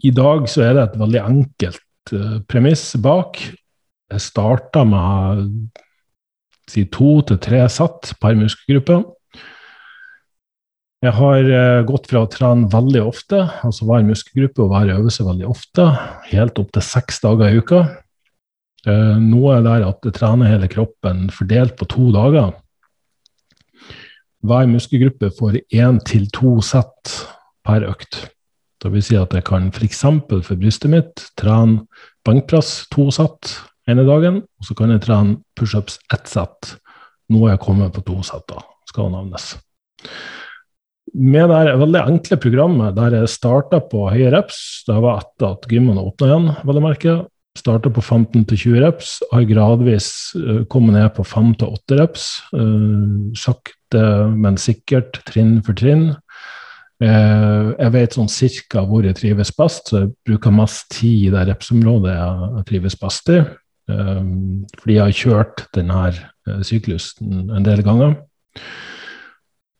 I 0.00 0.12
dag 0.16 0.46
så 0.48 0.64
er 0.64 0.76
det 0.76 0.84
et 0.86 1.00
veldig 1.00 1.22
enkelt 1.24 2.14
uh, 2.14 2.38
premiss 2.48 2.84
bak. 3.02 3.40
Jeg 4.10 4.24
starta 4.24 4.84
med 4.88 5.50
si 6.70 6.86
to 6.92 7.18
til 7.26 7.40
tre 7.42 7.64
sett 7.72 8.14
per 8.22 8.38
muskelgruppe. 8.38 9.02
Jeg 11.00 11.16
har 11.16 11.46
uh, 11.48 11.82
gått 11.88 12.10
fra 12.10 12.26
å 12.26 12.28
trene 12.28 12.68
veldig 12.68 13.00
ofte, 13.08 13.38
altså 13.64 13.86
hver 13.88 14.02
muskelgruppe 14.04 14.60
og 14.60 14.72
hver 14.74 14.90
øvelse 14.98 15.24
veldig 15.24 15.46
ofte, 15.48 15.86
helt 16.28 16.58
opp 16.60 16.74
til 16.76 16.84
seks 16.84 17.22
dager 17.22 17.48
i 17.48 17.62
uka. 17.62 17.78
Uh, 18.84 19.16
er 19.16 19.62
det 19.64 19.78
at 19.86 20.04
jeg 20.04 20.16
trener 20.18 20.50
hele 20.52 20.68
kroppen 20.68 21.30
fordelt 21.32 21.78
på 21.80 21.88
to 21.88 22.10
dager. 22.12 22.52
Hver 24.44 24.68
muskelgruppe 24.68 25.32
får 25.38 25.62
én 25.72 26.02
til 26.04 26.28
to 26.36 26.58
sett 26.64 27.14
per 27.64 27.88
økt. 27.88 28.26
Det 28.80 28.92
vil 28.92 29.04
si 29.04 29.16
at 29.16 29.32
jeg 29.36 29.44
kan 29.48 29.68
f.eks. 29.72 30.04
For, 30.04 30.44
for 30.44 30.60
brystet 30.60 30.92
mitt 30.92 31.24
trene 31.40 31.86
bankpress 32.28 32.90
to 32.92 33.08
sett 33.12 33.54
ene 33.88 34.04
dagen, 34.04 34.42
og 34.44 34.68
så 34.68 34.76
kan 34.76 34.92
jeg 34.92 35.04
trene 35.08 35.40
pushups 35.56 35.96
ett 36.12 36.28
sett. 36.28 36.76
Nå 37.32 37.46
er 37.46 37.54
jeg 37.54 37.64
kommet 37.64 37.96
på 37.96 38.04
to 38.04 38.20
sett, 38.26 38.44
da, 38.52 38.60
skal 38.88 39.08
det 39.08 39.16
nevnes. 39.16 39.54
Med 41.14 41.50
det 41.50 41.74
veldig 41.80 42.00
enkle 42.06 42.38
programmet 42.38 42.94
der 42.94 43.16
jeg 43.18 43.32
starta 43.32 43.80
på 43.82 44.06
høye 44.12 44.30
reps, 44.34 44.84
det 44.86 44.98
var 45.02 45.24
etter 45.24 45.56
at 45.56 45.68
gymmene 45.70 46.04
åpna 46.06 46.28
igjen, 46.28 46.50
vel 46.68 46.78
å 46.78 46.84
merke, 46.84 47.14
Starta 47.58 47.90
på 47.90 47.98
15 47.98 48.44
20 48.46 48.78
reps, 48.78 49.16
har 49.32 49.42
gradvis 49.48 50.08
uh, 50.38 50.62
kommet 50.70 50.94
ned 50.94 51.08
på 51.16 51.24
5 51.26 51.56
8 51.66 51.96
reps. 51.98 52.26
Uh, 52.54 53.34
sakte, 53.34 54.02
men 54.30 54.58
sikkert, 54.60 55.18
trinn 55.26 55.58
for 55.66 55.74
trinn. 55.74 56.12
Uh, 57.02 57.74
jeg 57.74 57.94
vet 57.96 58.14
sånn 58.14 58.30
cirka 58.30 58.84
hvor 58.86 59.02
jeg 59.02 59.18
trives 59.18 59.50
best, 59.56 59.90
så 59.90 60.04
jeg 60.04 60.12
bruker 60.28 60.54
mest 60.54 60.92
tid 60.94 61.26
i 61.26 61.34
det 61.34 61.48
repsområdet 61.50 62.14
jeg 62.14 62.64
trives 62.70 62.98
best 63.00 63.34
i. 63.34 63.42
fordi 63.90 64.94
jeg 64.94 65.02
har 65.02 65.14
kjørt 65.18 65.62
denne 65.74 66.62
syklusen 66.62 67.48
en 67.50 67.64
del 67.66 67.82
ganger. 67.82 68.12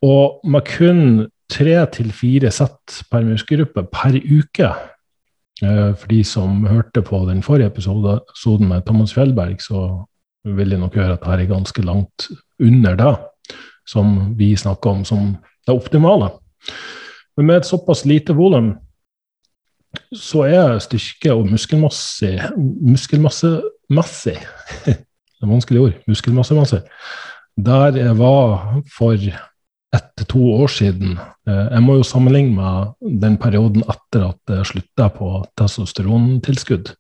Og 0.03 0.41
med 0.49 0.65
kun 0.65 1.03
tre 1.51 1.77
til 1.93 2.13
fire 2.15 2.51
sett 2.55 3.03
per 3.11 3.27
muskelgruppe 3.27 3.85
per 3.93 4.17
uke 4.17 4.71
Eh, 5.63 5.91
for 5.97 6.09
de 6.09 6.23
som 6.25 6.65
hørte 6.65 7.03
på 7.05 7.19
den 7.29 7.43
forrige 7.45 7.69
episoden 7.69 8.69
med 8.69 8.85
Thomas 8.87 9.13
Fjellberg, 9.15 9.61
så 9.61 10.05
vil 10.45 10.71
de 10.73 10.79
nok 10.81 10.95
høre 10.97 11.13
at 11.19 11.21
dette 11.21 11.43
er 11.45 11.51
ganske 11.51 11.83
langt 11.85 12.31
under 12.61 12.97
det 12.97 13.17
som 13.89 14.39
vi 14.39 14.55
snakker 14.57 14.91
om 14.91 15.05
som 15.05 15.35
det 15.67 15.75
optimale. 15.75 16.31
Men 17.37 17.47
med 17.47 17.61
et 17.61 17.69
såpass 17.69 18.07
lite 18.07 18.33
volum 18.37 18.79
så 20.15 20.47
er 20.47 20.79
styrke 20.79 21.35
og 21.35 21.49
muskelmasse 21.51 22.31
muskelmassemessig 22.57 24.39
Det 25.41 25.47
er 25.47 25.49
vanskelig 25.49 25.81
ord. 25.81 25.93
Muskelmassemessig. 26.07 26.83
Der 27.57 27.97
jeg 27.97 28.19
var 28.19 28.83
for 28.97 29.17
ett 29.97 30.11
til 30.19 30.29
to 30.31 30.43
år 30.63 30.71
siden. 30.71 31.17
Eh, 31.49 31.67
jeg 31.75 31.83
må 31.83 31.97
jo 31.99 32.07
sammenligne 32.07 32.55
med 32.55 33.21
den 33.23 33.37
perioden 33.41 33.83
etter 33.91 34.29
at 34.29 34.55
jeg 34.55 34.69
slutta 34.71 35.09
på 35.15 35.31
testosterontilskudd. 35.59 36.93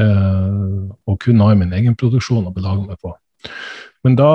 Eh, 0.00 0.80
og 1.06 1.20
kun 1.22 1.42
har 1.44 1.58
min 1.58 1.74
egen 1.76 1.96
produksjon 1.98 2.48
å 2.48 2.54
belage 2.54 2.86
meg 2.86 2.98
på. 3.02 3.14
Men 4.04 4.16
da 4.18 4.32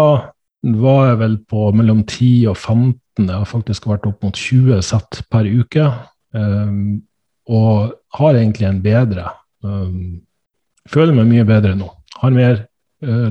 var 0.75 1.01
jeg 1.09 1.19
vel 1.21 1.35
på 1.49 1.67
mellom 1.75 2.05
10 2.05 2.47
og 2.51 2.57
15. 2.57 3.27
Jeg 3.27 3.35
har 3.35 3.49
faktisk 3.49 3.89
vært 3.89 4.07
opp 4.07 4.23
mot 4.23 4.35
20 4.35 4.81
sett 4.85 5.21
per 5.31 5.47
uke. 5.47 5.89
Eh, 6.35 6.79
og 7.45 7.91
har 8.17 8.37
egentlig 8.37 8.69
en 8.69 8.81
bedre 8.81 9.31
Føler 10.85 11.15
meg 11.17 11.25
mye 11.25 11.45
bedre 11.47 11.71
nå. 11.73 11.87
Har 12.21 12.33
mer, 12.35 12.59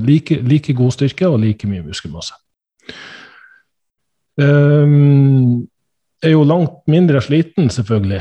like, 0.03 0.41
like 0.43 0.73
god 0.75 0.91
styrke 0.91 1.29
og 1.29 1.37
like 1.39 1.63
mye 1.69 1.83
muskelmasse. 1.85 2.35
Um, 4.35 5.67
er 6.23 6.33
jo 6.33 6.43
langt 6.47 6.83
mindre 6.91 7.21
sliten, 7.23 7.69
selvfølgelig, 7.71 8.19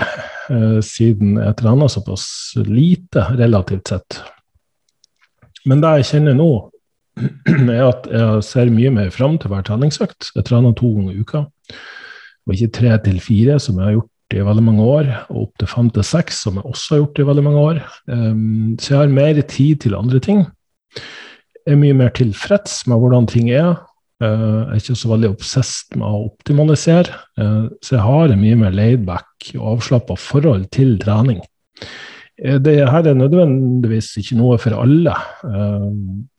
uh, 0.51 0.79
siden 0.85 1.39
jeg 1.41 1.57
trener 1.59 1.91
såpass 1.91 2.27
lite 2.69 3.27
relativt 3.39 3.91
sett. 3.91 4.21
Men 5.65 5.83
det 5.83 5.95
jeg 5.99 6.11
kjenner 6.13 6.39
nå, 6.39 6.51
er 7.75 7.85
at 7.87 8.09
jeg 8.11 8.43
ser 8.47 8.73
mye 8.75 8.91
mer 8.95 9.13
fram 9.15 9.39
til 9.39 9.53
hver 9.53 9.63
treningsøkt. 9.67 10.33
Jeg 10.35 10.47
trener 10.49 10.75
to 10.77 10.91
ganger 10.97 11.15
i 11.15 11.23
uka, 11.23 11.45
og 12.45 12.57
ikke 12.57 12.75
tre 12.79 12.99
til 13.07 13.23
fire, 13.23 13.59
som 13.63 13.79
jeg 13.79 13.89
har 13.89 13.97
gjort 13.99 14.11
i 14.35 14.45
veldig 14.45 14.65
mange 14.67 14.85
år, 14.91 15.11
og 15.31 15.41
opp 15.45 15.63
til 15.63 15.71
fem 15.71 15.89
til 15.95 16.07
seks, 16.07 16.43
som 16.45 16.59
jeg 16.59 16.67
også 16.67 16.95
har 16.95 17.03
gjort 17.03 17.21
i 17.21 17.27
veldig 17.31 17.45
mange 17.47 17.65
år. 17.71 17.81
Um, 18.11 18.77
så 18.81 18.95
jeg 18.95 19.01
har 19.01 19.17
mer 19.19 19.43
tid 19.43 19.83
til 19.85 19.99
andre 19.99 20.21
ting. 20.23 20.45
Jeg 21.65 21.77
er 21.77 21.81
mye 21.81 21.97
mer 21.97 22.13
tilfreds 22.15 22.83
med 22.91 23.01
hvordan 23.01 23.29
ting 23.31 23.51
er, 23.55 23.79
jeg 24.23 24.67
er 24.71 24.79
ikke 24.79 24.97
så 24.97 25.11
veldig 25.11 25.31
obsesst 25.33 25.97
med 25.99 26.07
å 26.07 26.27
optimalisere, 26.29 27.17
eh, 27.41 27.65
så 27.83 27.97
jeg 27.97 28.05
har 28.05 28.31
et 28.31 28.41
mye 28.41 28.59
mer 28.61 28.77
laidback 28.77 29.51
og 29.57 29.73
avslappa 29.75 30.17
forhold 30.21 30.69
til 30.75 30.95
trening. 31.03 31.43
Eh, 32.39 32.61
det 32.63 32.77
her 32.87 33.11
er 33.11 33.19
nødvendigvis 33.19 34.13
ikke 34.23 34.39
noe 34.39 34.61
for 34.63 34.79
alle, 34.79 35.17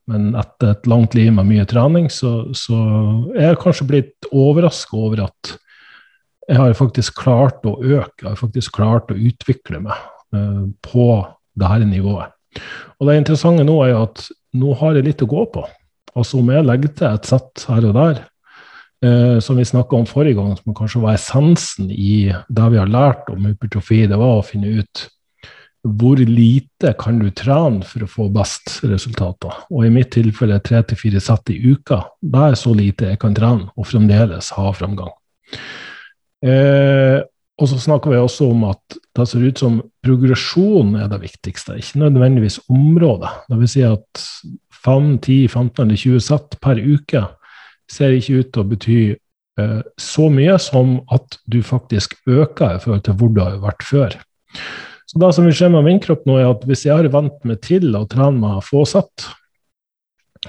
men 0.05 0.31
etter 0.37 0.71
et 0.71 0.87
langt 0.87 1.15
liv 1.17 1.31
med 1.33 1.49
mye 1.49 1.67
trening, 1.67 2.09
så, 2.13 2.51
så 2.55 2.79
er 3.35 3.51
jeg 3.51 3.61
kanskje 3.63 3.89
blitt 3.89 4.27
overraska 4.31 4.97
over 4.97 5.25
at 5.25 5.55
jeg 6.45 6.59
har 6.61 6.75
faktisk 6.77 7.23
klart 7.23 7.65
å 7.65 7.79
øke, 7.81 8.21
jeg 8.21 8.29
har 8.29 8.37
faktisk 8.37 8.75
klart 8.77 9.09
å 9.09 9.17
utvikle 9.17 9.81
meg 9.81 10.75
på 10.85 11.07
dette 11.57 11.87
nivået. 11.89 12.29
Og 12.99 13.09
det 13.09 13.17
interessante 13.17 13.65
nå 13.65 13.79
er 13.83 13.95
jo 13.95 14.03
at 14.05 14.21
nå 14.55 14.75
har 14.79 14.95
jeg 14.95 15.07
litt 15.09 15.25
å 15.25 15.31
gå 15.31 15.47
på. 15.51 15.65
Altså 16.15 16.39
om 16.39 16.53
jeg 16.53 16.65
legger 16.65 16.93
til 16.95 17.09
et 17.09 17.27
sett 17.27 17.65
her 17.69 17.89
og 17.89 17.97
der, 17.97 18.21
eh, 19.03 19.39
som 19.43 19.59
vi 19.59 19.67
snakka 19.67 19.97
om 19.97 20.07
forrige 20.07 20.37
gang, 20.39 20.53
som 20.57 20.77
kanskje 20.77 21.03
var 21.03 21.17
essensen 21.17 21.91
i 21.91 22.31
det 22.31 22.71
vi 22.71 22.79
har 22.79 22.91
lært 22.91 23.29
om 23.33 23.49
hypertrofi, 23.49 24.05
det 24.07 24.19
var 24.19 24.39
å 24.39 24.45
finne 24.45 24.79
ut 24.79 25.09
hvor 25.85 26.17
lite 26.17 26.95
kan 26.97 27.19
du 27.21 27.27
trene 27.29 27.85
for 27.85 28.05
å 28.05 28.09
få 28.09 28.25
best 28.33 28.79
resultater. 28.89 29.53
Og 29.69 29.85
i 29.85 29.91
mitt 29.93 30.09
tilfelle 30.15 30.57
tre 30.65 30.81
til 30.81 30.97
fire 30.97 31.21
sett 31.21 31.51
i 31.53 31.59
uka. 31.61 31.99
Det 32.21 32.41
er 32.41 32.57
så 32.57 32.73
lite 32.73 33.11
jeg 33.11 33.21
kan 33.21 33.35
trene 33.37 33.69
og 33.75 33.85
fremdeles 33.85 34.49
ha 34.57 34.71
framgang. 34.73 35.13
Eh, 36.45 37.21
og 37.55 37.69
så 37.71 37.77
snakker 37.79 38.11
vi 38.11 38.19
også 38.19 38.49
om 38.51 38.65
at 38.67 38.97
det 39.15 39.27
ser 39.29 39.45
ut 39.45 39.61
som 39.61 39.77
progresjon 40.03 40.97
er 40.99 41.07
det 41.11 41.21
viktigste, 41.21 41.77
ikke 41.79 42.01
nødvendigvis 42.01 42.59
området. 42.67 43.31
Det 43.47 43.59
vil 43.61 43.71
si 43.71 43.85
at 43.87 44.25
5, 44.85 45.11
10, 45.19 45.47
15 45.49 45.83
eller 45.85 46.01
20 46.01 46.23
sett 46.23 46.57
per 46.63 46.79
uke 46.79 47.25
ser 47.91 48.15
ikke 48.15 48.41
ut 48.41 48.51
til 48.53 48.63
å 48.63 48.67
bety 48.69 48.99
eh, 49.61 49.81
så 50.01 50.29
mye 50.33 50.57
som 50.61 50.97
at 51.13 51.39
du 51.51 51.61
faktisk 51.65 52.17
øker 52.25 52.77
i 52.77 52.81
forhold 52.83 53.05
til 53.05 53.17
hvor 53.19 53.33
du 53.33 53.41
har 53.43 53.57
vært 53.63 53.85
før. 53.85 54.17
Så 55.05 55.21
det 55.21 55.31
som 55.37 55.45
vil 55.45 55.55
skje 55.55 55.69
med 55.73 55.85
min 55.85 56.01
kropp 56.01 56.25
nå, 56.25 56.39
er 56.41 56.49
at 56.49 56.63
hvis 56.65 56.87
jeg 56.87 56.97
har 56.97 57.11
vent 57.13 57.43
meg 57.45 57.61
til 57.65 57.93
å 57.97 58.05
trene 58.09 58.41
meg 58.41 58.63
få 58.65 58.85
sett, 58.89 59.27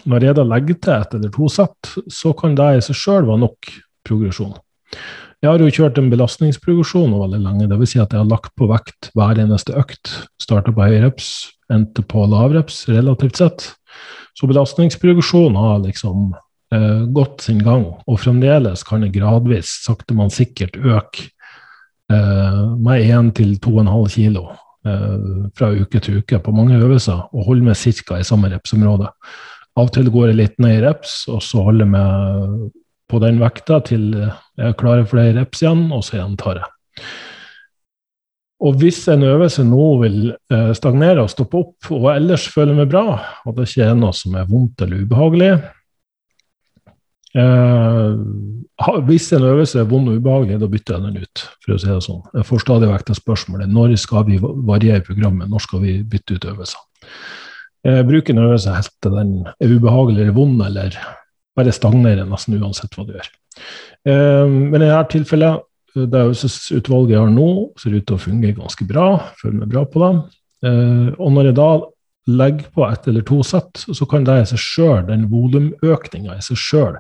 når 0.05 0.29
jeg 0.29 0.37
da 0.37 0.45
legger 0.45 0.81
til 0.81 0.95
ett 0.97 1.15
eller 1.17 1.33
to 1.33 1.49
sett, 1.53 1.93
så 2.13 2.33
kan 2.37 2.57
det 2.57 2.73
i 2.77 2.83
seg 2.85 2.99
sjøl 2.99 3.29
være 3.29 3.45
nok 3.45 3.71
progresjon. 4.07 4.57
Jeg 5.45 5.51
har 5.53 5.63
jo 5.63 5.73
kjørt 5.73 5.99
en 6.01 6.09
belastningsprogresjon 6.11 7.13
veldig 7.21 7.41
lenge. 7.45 7.69
Dvs. 7.71 7.93
Si 7.93 8.01
at 8.01 8.15
jeg 8.15 8.23
har 8.23 8.29
lagt 8.29 8.55
på 8.57 8.69
vekt 8.71 9.11
hver 9.17 9.39
eneste 9.43 9.77
økt. 9.77 10.13
Starta 10.41 10.73
på 10.73 10.87
høyreps, 10.89 11.29
endte 11.73 12.05
på 12.09 12.25
lavreps 12.31 12.87
relativt 12.89 13.43
sett. 13.43 13.67
Så 14.37 14.47
belastningsproduksjonen 14.47 15.57
har 15.57 15.79
liksom 15.79 16.35
eh, 16.75 17.03
gått 17.17 17.41
sin 17.47 17.63
gang, 17.65 17.87
og 18.05 18.21
fremdeles 18.21 18.85
kan 18.85 19.05
det 19.05 19.15
gradvis, 19.15 19.79
sakte, 19.87 20.17
men 20.17 20.33
sikkert, 20.33 20.77
øke 20.77 21.31
eh, 22.13 22.63
med 22.77 23.07
1 23.07 23.33
til 23.39 23.55
2,5 23.65 24.09
kilo 24.13 24.49
eh, 24.85 25.47
fra 25.57 25.71
uke 25.73 26.03
til 26.05 26.21
uke 26.21 26.41
på 26.45 26.57
mange 26.57 26.77
øvelser, 26.77 27.29
og 27.33 27.49
holde 27.49 27.65
med 27.71 27.81
ca. 27.81 28.21
i 28.21 28.29
samme 28.29 28.53
repsområde. 28.53 29.09
Av 29.77 29.89
og 29.89 29.93
til 29.93 30.11
går 30.13 30.31
jeg 30.31 30.41
litt 30.41 30.61
ned 30.61 30.79
i 30.79 30.85
reps, 30.85 31.23
og 31.33 31.41
så 31.45 31.65
holder 31.65 31.97
jeg 31.97 32.71
på 33.07 33.21
den 33.23 33.41
vekta 33.41 33.81
til 33.87 34.07
jeg 34.17 34.77
klarer 34.81 35.09
flere 35.09 35.37
reps 35.37 35.63
igjen, 35.63 35.89
og 35.93 36.05
så 36.05 36.21
gjentar 36.21 36.63
jeg. 36.63 36.71
Og 38.65 38.77
hvis 38.81 39.03
en 39.13 39.25
øvelse 39.27 39.65
nå 39.69 39.87
vil 40.01 40.21
eh, 40.33 40.71
stagnere 40.77 41.27
og 41.27 41.33
stoppe 41.33 41.59
opp, 41.61 41.91
og 41.93 42.09
ellers 42.15 42.47
føler 42.49 42.77
meg 42.79 42.89
bra, 42.93 43.19
og 43.45 43.57
det 43.57 43.67
ikke 43.69 43.91
er 43.91 43.99
noe 43.99 44.17
som 44.17 44.37
er 44.39 44.49
vondt 44.49 44.85
eller 44.87 45.03
ubehagelig 45.05 45.51
eh, 47.37 48.17
Hvis 49.11 49.29
en 49.37 49.45
øvelse 49.51 49.83
er 49.83 49.91
vond 49.91 50.09
og 50.09 50.23
ubehagelig, 50.23 50.61
da 50.63 50.71
bytter 50.73 50.97
jeg 50.97 51.05
den 51.05 51.27
ut, 51.27 51.45
for 51.65 51.77
å 51.77 51.79
si 51.83 51.91
det 51.91 52.01
sånn. 52.09 52.25
Jeg 52.33 52.49
får 52.49 52.65
stadig 52.65 52.91
vekk 52.95 53.07
det 53.11 53.19
spørsmålet 53.21 53.77
når 53.77 53.97
skal 54.01 54.25
vi 54.31 54.41
variere 54.41 55.05
programmet, 55.05 55.53
når 55.53 55.67
skal 55.69 55.85
vi 55.85 55.99
bytte 56.09 56.39
ut 56.39 56.49
øvelser? 56.55 56.83
Jeg 57.87 58.09
bruker 58.09 58.35
en 58.35 58.45
øvelse 58.49 58.73
helt 58.73 58.95
til 59.05 59.15
den 59.15 59.33
er 59.53 59.77
ubehagelig 59.77 60.25
eller 60.25 60.37
vond, 60.41 60.65
eller 60.65 60.97
bare 61.57 61.77
stagnerer 61.77 62.25
nesten 62.29 62.57
uansett 62.57 62.97
hva 62.97 63.05
du 63.05 63.13
gjør. 63.19 63.33
Eh, 64.09 64.45
men 64.49 64.81
i 64.81 64.89
dette 64.89 65.13
tilfellet 65.13 65.66
det 65.97 66.23
øvelsesutvalget 66.23 67.15
jeg 67.17 67.23
har 67.23 67.33
nå, 67.33 67.51
ser 67.81 67.97
ut 67.97 68.07
til 68.07 68.19
å 68.19 68.23
fungere 68.23 68.59
ganske 68.59 68.87
bra. 68.89 69.07
Følger 69.41 69.61
meg 69.63 69.73
bra 69.73 69.85
på 69.89 70.03
det. 70.03 70.13
Eh, 70.69 71.09
og 71.17 71.33
når 71.33 71.51
jeg 71.51 71.59
da 71.59 71.71
legger 72.27 72.71
på 72.75 72.87
ett 72.89 73.09
eller 73.09 73.25
to 73.27 73.41
sett, 73.47 73.85
så 73.87 74.07
kan 74.11 74.27
det 74.27 74.41
i 74.43 74.47
seg 74.53 74.63
sjøl, 74.63 75.03
den 75.09 75.29
volumøkninga 75.31 76.37
i 76.37 76.45
seg 76.45 76.61
sjøl, 76.61 76.97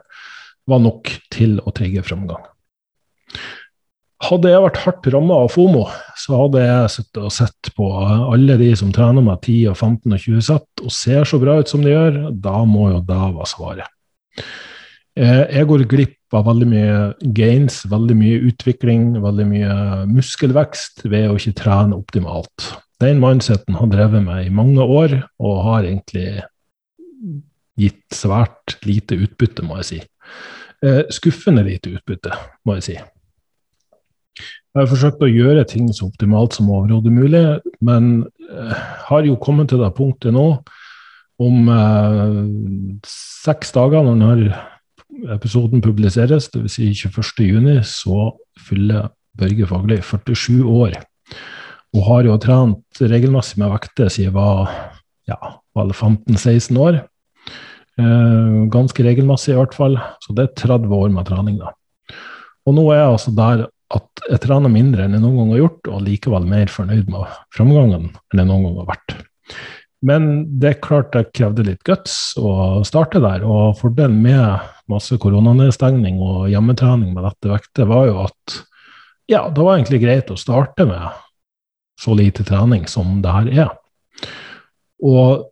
være 0.66 0.84
nok 0.86 1.10
til 1.34 1.58
å 1.62 1.72
trigge 1.74 2.04
framgang. 2.06 2.44
Hadde 4.26 4.48
jeg 4.48 4.62
vært 4.64 4.78
hardt 4.80 5.06
ramma 5.12 5.42
av 5.44 5.50
FOMO, 5.52 5.82
så 6.16 6.38
hadde 6.40 6.62
jeg 6.62 6.92
sittet 6.94 7.20
og 7.20 7.34
sett 7.36 7.70
på 7.76 7.90
alle 8.00 8.56
de 8.62 8.70
som 8.78 8.94
trener 8.94 9.24
med 9.24 9.42
10, 9.42 9.74
15 9.74 10.14
og 10.16 10.22
20 10.22 10.46
sett 10.46 10.84
og 10.86 10.94
ser 10.94 11.28
så 11.28 11.40
bra 11.42 11.58
ut 11.60 11.68
som 11.68 11.84
de 11.84 11.92
gjør. 11.92 12.16
Da 12.32 12.62
må 12.64 12.88
jo 12.94 13.02
det 13.04 13.18
være 13.18 13.50
svaret. 13.50 13.92
Eh, 15.16 15.44
jeg 15.48 15.68
går 15.70 15.86
glipp 15.88 16.36
av 16.36 16.44
veldig 16.50 16.66
mye 16.68 16.96
gains, 17.36 17.78
veldig 17.88 18.16
mye 18.18 18.40
utvikling, 18.50 19.14
veldig 19.22 19.46
mye 19.48 19.76
muskelvekst 20.10 21.06
ved 21.08 21.30
å 21.30 21.38
ikke 21.38 21.56
trene 21.62 21.96
optimalt. 21.96 22.66
Den 23.00 23.22
mindseten 23.22 23.78
har 23.78 23.88
drevet 23.92 24.24
meg 24.24 24.46
i 24.46 24.52
mange 24.52 24.84
år, 24.84 25.16
og 25.40 25.64
har 25.70 25.88
egentlig 25.88 26.42
gitt 27.80 28.04
svært 28.12 28.76
lite 28.88 29.16
utbytte, 29.20 29.64
må 29.64 29.80
jeg 29.80 29.88
si. 29.88 30.02
Eh, 30.84 31.02
skuffende 31.12 31.64
lite 31.64 31.96
utbytte, 31.96 32.36
må 32.68 32.76
jeg 32.76 32.88
si. 32.90 33.00
Jeg 34.36 34.82
har 34.82 34.88
forsøkt 34.90 35.24
å 35.24 35.32
gjøre 35.32 35.64
ting 35.68 35.88
så 35.96 36.10
optimalt 36.10 36.56
som 36.56 36.68
overhodet 36.68 37.12
mulig, 37.12 37.44
men 37.80 38.26
eh, 38.52 38.86
har 39.08 39.24
jo 39.24 39.40
kommet 39.40 39.72
til 39.72 39.80
det 39.80 39.94
punktet 39.96 40.36
nå 40.36 40.48
om 41.40 41.68
eh, 41.72 42.40
seks 43.08 43.72
dager, 43.76 44.04
når 44.04 44.12
den 44.12 44.26
har 44.28 44.66
episoden 45.36 45.82
publiseres, 45.84 46.50
dvs. 46.52 46.78
Si 46.78 46.90
21.6, 46.92 47.82
så 48.04 48.30
fyller 48.68 49.10
Børge 49.36 49.68
Fagerli 49.68 50.00
47 50.02 50.64
år. 50.64 50.96
Og 51.96 52.08
har 52.08 52.26
jo 52.28 52.38
trent 52.40 53.00
regelmessig 53.00 53.60
med 53.62 53.72
vekter 53.72 54.10
siden 54.12 54.30
jeg 54.30 54.36
var 54.36 54.72
ja, 55.28 55.38
15-16 55.76 56.80
år. 56.80 57.00
Eh, 57.96 58.58
ganske 58.72 59.06
regelmessig 59.06 59.54
i 59.54 59.58
hvert 59.58 59.76
fall. 59.76 59.96
Så 60.24 60.36
det 60.36 60.48
er 60.48 60.60
30 60.66 60.92
år 60.92 61.12
med 61.14 61.28
trening, 61.28 61.60
da. 61.62 61.72
Og 62.66 62.76
nå 62.76 62.84
er 62.90 63.00
jeg 63.00 63.14
altså 63.14 63.32
der 63.36 63.66
at 63.96 64.26
jeg 64.26 64.42
trener 64.42 64.72
mindre 64.72 65.04
enn 65.04 65.14
jeg 65.14 65.22
noen 65.22 65.36
gang 65.38 65.52
har 65.54 65.62
gjort, 65.62 65.90
og 65.94 66.02
likevel 66.02 66.46
mer 66.50 66.70
fornøyd 66.72 67.10
med 67.12 67.36
framgangen 67.54 68.08
enn 68.10 68.40
jeg 68.40 68.48
noen 68.48 68.64
gang 68.66 68.80
har 68.80 68.88
vært. 68.90 69.14
Men 70.06 70.30
det 70.60 70.72
er 70.72 70.82
klart 70.82 71.12
det 71.14 71.30
krevde 71.36 71.64
litt 71.66 71.84
guts 71.86 72.34
å 72.36 72.82
starte 72.86 73.22
der. 73.22 73.46
Og 73.46 73.78
fordelen 73.78 74.18
med 74.22 74.74
masse 74.90 75.18
koronanedstengning 75.20 76.20
og 76.22 76.46
hjemmetrening 76.52 77.12
med 77.14 77.26
dette 77.26 77.50
vektet, 77.50 77.86
var 77.90 78.06
jo 78.08 78.20
at 78.26 78.58
ja, 79.26 79.46
det 79.50 79.62
var 79.62 79.76
egentlig 79.76 80.02
greit 80.04 80.30
å 80.30 80.38
starte 80.38 80.86
med 80.86 81.02
så 82.00 82.14
lite 82.14 82.44
trening 82.46 82.84
som 82.90 83.20
det 83.24 83.32
her 83.32 83.52
er. 83.64 83.72
Og 85.02 85.48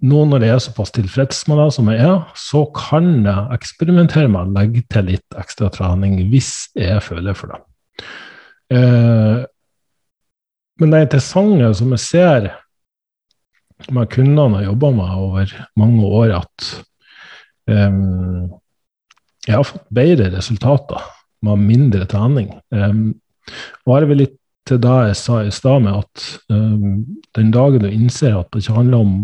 nå 0.00 0.22
når 0.30 0.46
jeg 0.46 0.54
er 0.54 0.62
såpass 0.64 0.94
tilfreds 0.96 1.42
med 1.50 1.60
det 1.60 1.68
som 1.76 1.90
jeg 1.92 2.00
er, 2.06 2.22
så 2.38 2.64
kan 2.76 3.10
jeg 3.26 3.56
eksperimentere 3.58 4.30
med 4.32 4.40
å 4.48 4.54
legge 4.56 4.84
til 4.88 5.10
litt 5.10 5.38
ekstra 5.40 5.68
trening 5.74 6.16
hvis 6.32 6.70
jeg 6.78 7.02
føler 7.04 7.36
for 7.36 7.52
det. 7.52 7.60
Eh, 8.72 9.42
men 10.80 10.94
det 10.94 11.02
interessante 11.04 11.72
som 11.76 11.92
jeg 11.92 12.04
ser 12.06 12.48
med 13.92 14.08
kundene 14.12 14.62
jeg 14.62 14.70
jobber 14.70 14.96
med 14.96 15.18
over 15.26 15.52
mange 15.80 16.08
år, 16.20 16.32
at 16.40 16.70
um, 17.70 18.50
jeg 19.46 19.56
har 19.56 19.66
fått 19.66 19.86
bedre 19.94 20.30
resultater 20.34 21.06
med 21.46 21.64
mindre 21.64 22.06
trening. 22.10 22.52
Um, 22.74 23.14
og 23.86 23.94
her 23.94 24.04
er 24.04 24.10
vi 24.10 24.18
litt 24.22 24.36
til 24.68 24.80
det 24.82 24.96
jeg 25.10 25.18
sa 25.18 25.40
i 25.42 25.54
stad, 25.54 25.86
med 25.86 26.02
at 26.02 26.26
um, 26.52 27.00
den 27.38 27.54
dagen 27.54 27.82
du 27.84 27.88
innser 27.90 28.36
at 28.38 28.50
det 28.52 28.64
ikke 28.64 28.76
handler 28.76 29.06
om, 29.06 29.14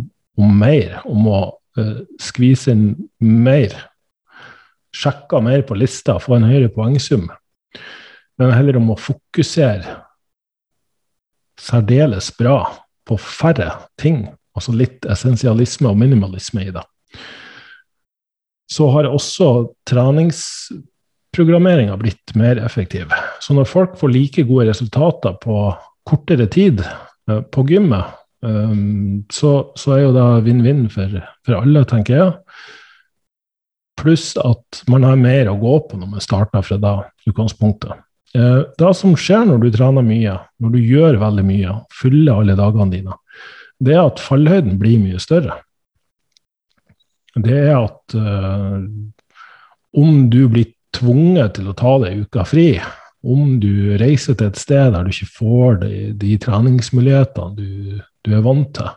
om 0.41 0.57
mer, 0.63 0.97
om 1.07 1.29
å 1.31 1.43
uh, 1.79 2.01
skvise 2.23 2.73
inn 2.73 2.89
mer, 3.21 3.75
sjekke 4.97 5.43
mer 5.45 5.63
på 5.69 5.77
lista, 5.77 6.17
få 6.23 6.39
en 6.39 6.49
høyere 6.49 6.73
poengsum, 6.73 7.29
men 8.41 8.57
heller 8.57 8.81
om 8.81 8.91
å 8.93 8.99
fokusere 9.01 10.01
særdeles 11.61 12.33
bra 12.37 12.59
på 13.07 13.17
færre 13.21 13.71
ting 14.01 14.27
Altså 14.57 14.73
litt 14.73 15.05
essensialisme 15.13 15.91
og 15.91 15.99
minimalisme 16.01 16.63
i 16.65 16.73
det. 16.73 16.83
Så 18.71 18.91
har 18.91 19.05
også 19.09 19.67
treningsprogrammeringa 19.89 21.97
blitt 22.01 22.35
mer 22.39 22.57
effektiv. 22.65 23.07
Så 23.41 23.55
når 23.55 23.65
folk 23.71 23.99
får 24.01 24.09
like 24.13 24.43
gode 24.49 24.69
resultater 24.71 25.33
på 25.43 25.75
kortere 26.07 26.47
tid 26.51 26.81
eh, 26.83 27.43
på 27.53 27.67
gymmet, 27.69 28.05
eh, 28.47 28.75
så, 29.33 29.53
så 29.79 29.93
er 29.97 30.01
jo 30.07 30.17
det 30.17 30.45
vinn-vinn 30.49 30.85
for, 30.93 31.09
for 31.47 31.53
alle, 31.61 31.81
tenker 31.89 32.15
jeg. 32.19 32.31
Pluss 33.97 34.27
at 34.43 34.83
man 34.93 35.03
har 35.09 35.17
mer 35.17 35.49
å 35.49 35.61
gå 35.61 35.75
på 35.89 35.97
når 36.01 36.09
man 36.17 36.25
starter 36.25 36.63
fra 36.67 36.77
det 36.83 36.97
utgangspunktet. 37.31 37.93
Eh, 38.37 38.63
det 38.79 38.93
som 38.99 39.15
skjer 39.19 39.47
når 39.49 39.59
du 39.63 39.69
trener 39.75 40.05
mye, 40.05 40.35
når 40.63 40.71
du 40.75 40.81
gjør 40.83 41.21
veldig 41.23 41.45
mye, 41.47 41.71
fyller 41.95 42.35
alle 42.35 42.57
dagene 42.59 42.93
dine, 42.93 43.15
det 43.83 43.95
er 43.95 44.07
at 44.07 44.23
fallhøyden 44.23 44.79
blir 44.81 44.99
mye 45.03 45.21
større. 45.23 45.59
Det 47.37 47.57
er 47.57 47.75
at 47.77 48.17
uh, 48.17 48.81
om 49.97 50.29
du 50.33 50.47
blir 50.53 50.73
tvunget 50.97 51.59
til 51.59 51.69
å 51.69 51.77
ta 51.77 51.97
deg 52.05 52.25
uka 52.27 52.47
fri, 52.49 52.71
om 53.27 53.57
du 53.61 53.97
reiser 54.01 54.37
til 54.39 54.53
et 54.53 54.61
sted 54.61 54.95
der 54.95 55.05
du 55.05 55.13
ikke 55.13 55.35
får 55.35 55.81
de, 55.83 55.95
de 56.17 56.37
treningsmulighetene 56.41 57.57
du, 57.59 57.99
du, 58.25 58.31
er 58.33 58.45
vant 58.45 58.71
til, 58.77 58.93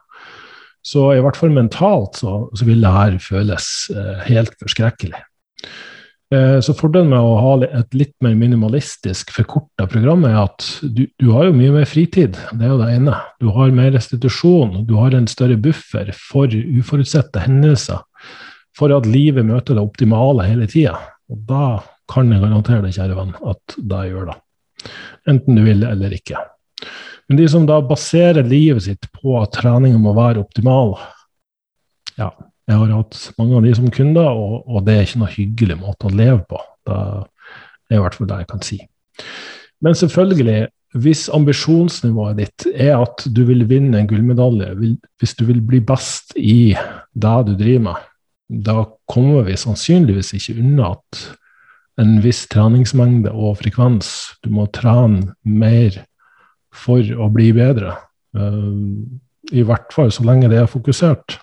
så 0.86 1.10
i 1.16 1.24
hvert 1.24 1.40
fall 1.40 1.52
mentalt 1.56 2.22
så, 2.22 2.42
så 2.56 2.68
vil 2.68 2.84
det 2.86 2.96
her 2.96 3.18
føles 3.24 3.70
uh, 3.96 4.20
helt 4.30 4.56
forskrekkelig. 4.62 5.24
Eh, 6.30 6.60
så 6.62 6.76
fordelen 6.78 7.10
med 7.10 7.26
å 7.26 7.38
ha 7.42 7.54
et 7.66 7.96
litt 7.98 8.14
mer 8.22 8.36
minimalistisk 8.38 9.32
forkorta 9.34 9.88
program 9.90 10.28
er 10.30 10.36
at 10.44 10.66
du, 10.84 11.08
du, 11.18 11.32
har 11.34 11.48
jo 11.48 11.56
mye 11.58 11.74
mer 11.74 11.88
fritid. 11.90 12.38
Det 12.54 12.68
er 12.68 12.74
jo 12.76 12.82
det 12.84 12.92
ene. 13.00 13.16
Du 13.42 13.50
har 13.56 13.74
mer 13.74 13.90
restitusjon. 13.96 14.84
Du 14.86 14.94
har 15.00 15.16
en 15.18 15.26
større 15.30 15.58
buffer 15.58 16.12
for 16.14 16.54
uforutsette 16.54 17.48
hendelser. 17.48 18.04
For 18.78 18.94
at 18.96 19.08
livet 19.10 19.48
møter 19.48 19.76
det 19.76 19.84
optimale 19.84 20.46
hele 20.48 20.68
tida. 20.70 20.96
Og 21.30 21.42
da 21.50 21.80
kan 22.10 22.32
jeg 22.32 22.42
garantere 22.42 22.86
deg, 22.86 22.96
kjære 22.96 23.18
venn, 23.18 23.34
at 23.52 23.76
det 23.78 24.06
gjør 24.10 24.32
det. 24.32 24.38
Enten 25.30 25.60
du 25.60 25.66
vil 25.66 25.84
eller 25.86 26.16
ikke. 26.16 26.40
Men 27.30 27.38
de 27.38 27.48
som 27.52 27.68
da 27.70 27.78
baserer 27.86 28.48
livet 28.48 28.88
sitt 28.88 29.10
på 29.14 29.36
at 29.42 29.54
treningen 29.60 30.02
må 30.02 30.16
være 30.18 30.42
optimal, 30.42 30.96
ja, 32.18 32.32
jeg 32.70 32.78
har 32.78 32.94
hatt 32.94 33.20
mange 33.38 33.58
av 33.58 33.66
de 33.66 33.76
som 33.78 33.92
kunder, 33.94 34.28
og, 34.30 34.64
og, 34.66 34.82
det 34.86 34.96
er 34.96 35.06
ikke 35.06 35.22
noe 35.24 35.34
hyggelig 35.34 35.78
måte 35.80 36.10
å 36.10 36.14
leve 36.14 36.42
på. 36.50 36.60
Det 36.86 36.98
er 37.94 37.98
i 37.98 38.02
hvert 38.04 38.18
fall 38.18 38.30
det 38.30 38.42
jeg 38.42 38.50
kan 38.50 38.66
si. 38.66 38.78
Men 39.86 39.98
selvfølgelig, 39.98 40.58
hvis 40.98 41.28
ambisjonsnivået 41.34 42.40
ditt 42.40 42.66
er 42.74 42.96
at 42.98 43.26
du 43.30 43.44
vil 43.46 43.68
vinne 43.70 44.00
en 44.00 44.08
gullmedalje, 44.10 44.72
hvis 45.22 45.36
du 45.38 45.46
vil 45.46 45.62
bli 45.62 45.82
best 45.86 46.34
i 46.38 46.74
det 47.14 47.36
du 47.46 47.54
driver 47.54 47.84
med, 47.92 48.08
da 48.50 48.82
kommer 49.10 49.46
vi 49.46 49.58
sannsynligvis 49.60 50.34
ikke 50.34 50.58
unna 50.64 50.96
at 50.96 51.22
en 52.02 52.18
viss 52.24 52.46
treningsmengde 52.50 53.32
og 53.36 53.60
frekvens 53.60 54.38
Du 54.44 54.50
må 54.56 54.66
trene 54.74 55.36
mer 55.44 56.00
for 56.74 57.04
å 57.04 57.28
bli 57.34 57.52
bedre. 57.54 57.98
Uh, 58.34 59.04
I 59.52 59.66
hvert 59.68 59.94
fall 59.94 60.12
så 60.14 60.24
lenge 60.26 60.50
det 60.50 60.62
er 60.62 60.70
fokusert. 60.70 61.38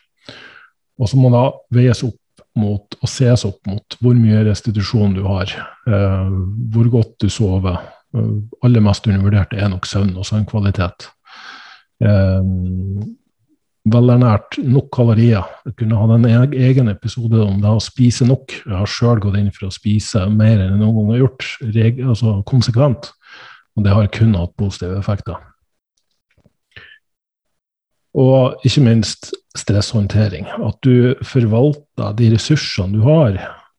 Og 0.97 1.11
så 1.11 1.19
må 1.21 1.31
da 1.31 1.51
veies 1.75 2.03
opp 2.07 2.19
mot 2.57 2.97
og 3.03 3.11
ses 3.11 3.45
opp 3.45 3.61
mot 3.69 3.99
hvor 4.01 4.17
mye 4.17 4.47
restitusjon 4.47 5.13
du 5.17 5.23
har, 5.27 5.51
eh, 5.87 6.31
hvor 6.73 6.89
godt 6.95 7.19
du 7.21 7.29
sover. 7.29 7.77
Eh, 8.17 8.33
aller 8.67 8.85
mest 8.85 9.07
undervurdert 9.07 9.55
er 9.57 9.71
nok 9.73 9.87
søvn 9.89 10.15
og 10.17 10.27
søvnkvalitet. 10.29 11.09
Eh, 12.05 12.51
velernært, 13.87 14.59
nok 14.67 14.89
kalorier. 14.95 15.47
Jeg 15.69 15.77
kunne 15.81 15.99
hatt 16.01 16.15
en 16.17 16.55
egen 16.55 16.91
episode 16.91 17.43
om 17.45 17.61
det 17.63 17.71
å 17.71 17.83
spise 17.83 18.27
nok. 18.27 18.55
Jeg 18.65 18.75
har 18.75 18.91
sjøl 18.91 19.21
gått 19.23 19.39
inn 19.41 19.53
for 19.55 19.69
å 19.69 19.75
spise 19.75 20.27
mer 20.33 20.57
enn 20.59 20.73
jeg 20.75 20.81
noen 20.81 20.97
gang 20.97 21.13
har 21.13 21.23
gjort, 21.25 21.51
reg, 21.77 22.01
altså 22.15 22.41
konsekvent. 22.49 23.13
Og 23.77 23.85
det 23.85 23.93
har 23.93 24.09
kun 24.15 24.35
hatt 24.39 24.57
positive 24.59 24.99
effekter. 24.99 25.37
Og 28.17 28.65
ikke 28.65 28.81
minst 28.87 29.35
stresshåndtering. 29.57 30.49
At 30.65 30.81
du 30.85 31.15
forvalter 31.27 32.17
de 32.17 32.33
ressursene 32.33 32.97
du 32.97 33.05
har, 33.05 33.37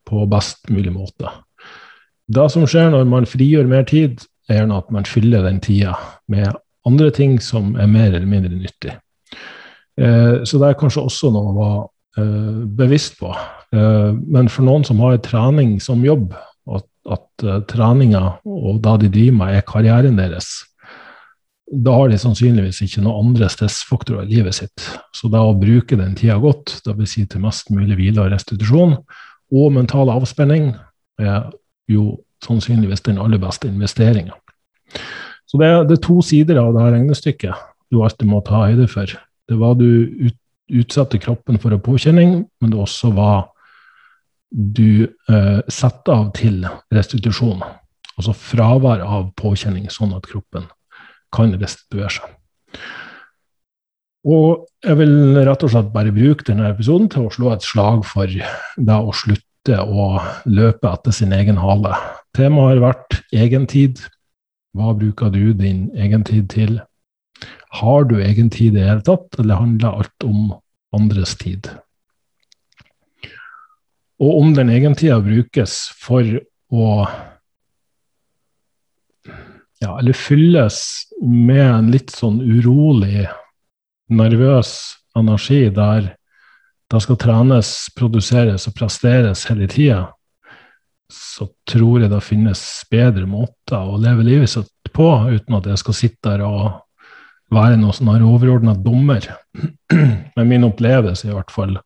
på 0.07 0.23
best 0.29 0.69
mulig 0.71 0.93
måte. 0.93 1.27
Det 2.27 2.47
som 2.51 2.65
skjer 2.67 2.91
når 2.91 3.07
man 3.07 3.27
frigjør 3.29 3.69
mer 3.71 3.85
tid, 3.87 4.23
er 4.47 4.61
gjerne 4.61 4.79
at 4.79 4.89
man 4.91 5.07
fyller 5.07 5.45
den 5.47 5.59
tida 5.63 5.93
med 6.31 6.55
andre 6.87 7.11
ting 7.11 7.37
som 7.43 7.75
er 7.79 7.89
mer 7.91 8.13
eller 8.13 8.27
mindre 8.27 8.55
nyttig. 8.55 8.95
Eh, 9.99 10.43
så 10.47 10.59
det 10.59 10.69
er 10.69 10.79
kanskje 10.79 11.03
også 11.07 11.31
noe 11.33 11.51
å 11.51 11.57
være 11.57 11.81
eh, 12.21 12.61
bevisst 12.79 13.17
på. 13.19 13.33
Eh, 13.75 14.11
men 14.15 14.51
for 14.51 14.67
noen 14.67 14.85
som 14.87 15.01
har 15.03 15.19
trening 15.25 15.77
som 15.83 16.05
jobb, 16.05 16.31
at, 16.67 16.87
at 17.07 17.45
treninga 17.71 18.23
og 18.43 18.81
det 18.83 18.97
de 19.05 19.11
driver 19.13 19.37
med, 19.41 19.53
er 19.55 19.67
karrieren 19.67 20.19
deres, 20.19 20.51
da 21.67 21.93
har 21.97 22.11
de 22.11 22.17
sannsynligvis 22.19 22.79
ikke 22.85 23.03
noen 23.03 23.27
andre 23.27 23.49
stressfaktorer 23.51 24.23
i 24.23 24.37
livet 24.37 24.55
sitt. 24.55 24.83
Så 25.15 25.27
da 25.31 25.41
å 25.43 25.55
bruke 25.57 25.99
den 25.99 26.15
tida 26.15 26.37
godt, 26.39 26.77
dvs. 26.85 27.11
Si 27.11 27.25
til 27.27 27.43
mest 27.43 27.71
mulig 27.75 27.97
hvile 27.99 28.23
og 28.23 28.31
restitusjon, 28.31 28.95
og 29.51 29.73
mental 29.75 30.11
avspenning, 30.11 30.73
er 31.19 31.49
jo 31.91 32.17
sannsynligvis 32.43 33.05
den 33.07 33.19
aller 33.21 33.41
beste 33.41 33.69
investeringa. 33.69 34.35
Så 35.47 35.59
det 35.59 35.67
er, 35.67 35.83
det 35.87 35.97
er, 35.97 36.03
to 36.03 36.19
sider 36.25 36.59
av 36.61 36.73
det 36.75 36.83
her 36.83 36.95
regnestykket 36.97 37.67
du 37.91 38.01
alltid 38.03 38.27
må 38.29 38.41
ta 38.45 38.65
høyde 38.65 38.87
for. 38.91 39.11
Det 39.47 39.57
var 39.59 39.77
du 39.79 39.87
ut, 40.27 40.37
utsetter 40.67 41.21
kroppen 41.23 41.59
for 41.61 41.71
en 41.71 41.83
påkjenning, 41.83 42.41
men 42.59 42.73
det 42.73 42.79
også 42.83 43.13
var 43.15 43.47
du 44.51 45.07
eh, 45.07 45.59
setter 45.71 46.13
av 46.13 46.31
til 46.35 46.65
restitusjon. 46.93 47.63
Altså 48.17 48.35
fravær 48.35 49.03
av 49.05 49.29
påkjenning, 49.39 49.87
sånn 49.93 50.15
at 50.17 50.27
kroppen 50.27 50.67
kan 51.35 51.55
restituere 51.55 52.11
seg. 52.11 52.33
Og 54.27 54.65
jeg 54.83 54.99
vil 54.99 55.37
rett 55.47 55.63
og 55.63 55.71
slett 55.71 55.91
bare 55.93 56.11
bruke 56.15 56.43
denne 56.47 56.67
episoden 56.73 57.07
til 57.11 57.27
å 57.27 57.31
slå 57.31 57.53
et 57.53 57.63
slag 57.63 58.03
for 58.07 58.27
det 58.27 58.97
å 58.97 59.13
slutte 59.15 59.46
å 59.75 60.17
løpe 60.47 60.91
etter 60.91 61.15
sin 61.15 61.33
egen 61.35 61.59
hale. 61.59 61.95
Temaet 62.37 62.77
har 62.77 62.83
vært 62.85 63.17
egentid. 63.35 64.03
Hva 64.77 64.93
bruker 64.95 65.33
du 65.33 65.51
din 65.57 65.87
egentid 65.97 66.47
til? 66.53 66.77
Har 67.81 68.07
du 68.07 68.17
egentid 68.21 68.71
i 68.71 68.79
det 68.79 68.87
hele 68.87 69.03
tatt, 69.05 69.39
eller 69.39 69.59
handler 69.59 69.99
alt 69.99 70.25
om 70.25 70.53
andres 70.95 71.35
tid? 71.39 71.67
Og 74.17 74.39
om 74.41 74.53
den 74.57 74.71
egentida 74.73 75.19
brukes 75.21 75.79
for 76.01 76.25
å 76.73 76.87
ja, 79.77 79.91
eller 79.93 80.17
fylles 80.17 80.79
med 81.21 81.61
en 81.61 81.91
litt 81.93 82.09
sånn 82.09 82.39
urolig, 82.41 83.27
nervøs 84.09 84.71
energi 85.17 85.67
der 85.73 86.15
det 86.87 87.01
skal 87.03 87.19
trenes, 87.19 87.71
produseres 87.97 88.67
og 88.69 88.75
presteres 88.77 89.45
hele 89.49 89.67
tida, 89.71 90.05
så 91.11 91.47
tror 91.67 92.03
jeg 92.03 92.11
det 92.11 92.23
finnes 92.23 92.61
bedre 92.91 93.27
måter 93.29 93.79
å 93.79 93.99
leve 93.99 94.25
livet 94.27 94.51
sitt 94.51 94.91
på, 94.95 95.07
uten 95.27 95.57
at 95.57 95.67
jeg 95.71 95.81
skal 95.83 95.97
sitte 95.97 96.31
der 96.31 96.43
og 96.47 96.83
være 97.53 97.77
noen 97.79 97.95
sånn 97.95 98.23
overordna 98.27 98.75
dommer. 98.75 99.23
Men 100.35 100.49
min 100.49 100.67
opplevelse 100.67 101.29
i 101.29 101.35
hvert 101.35 101.51
fall 101.53 101.77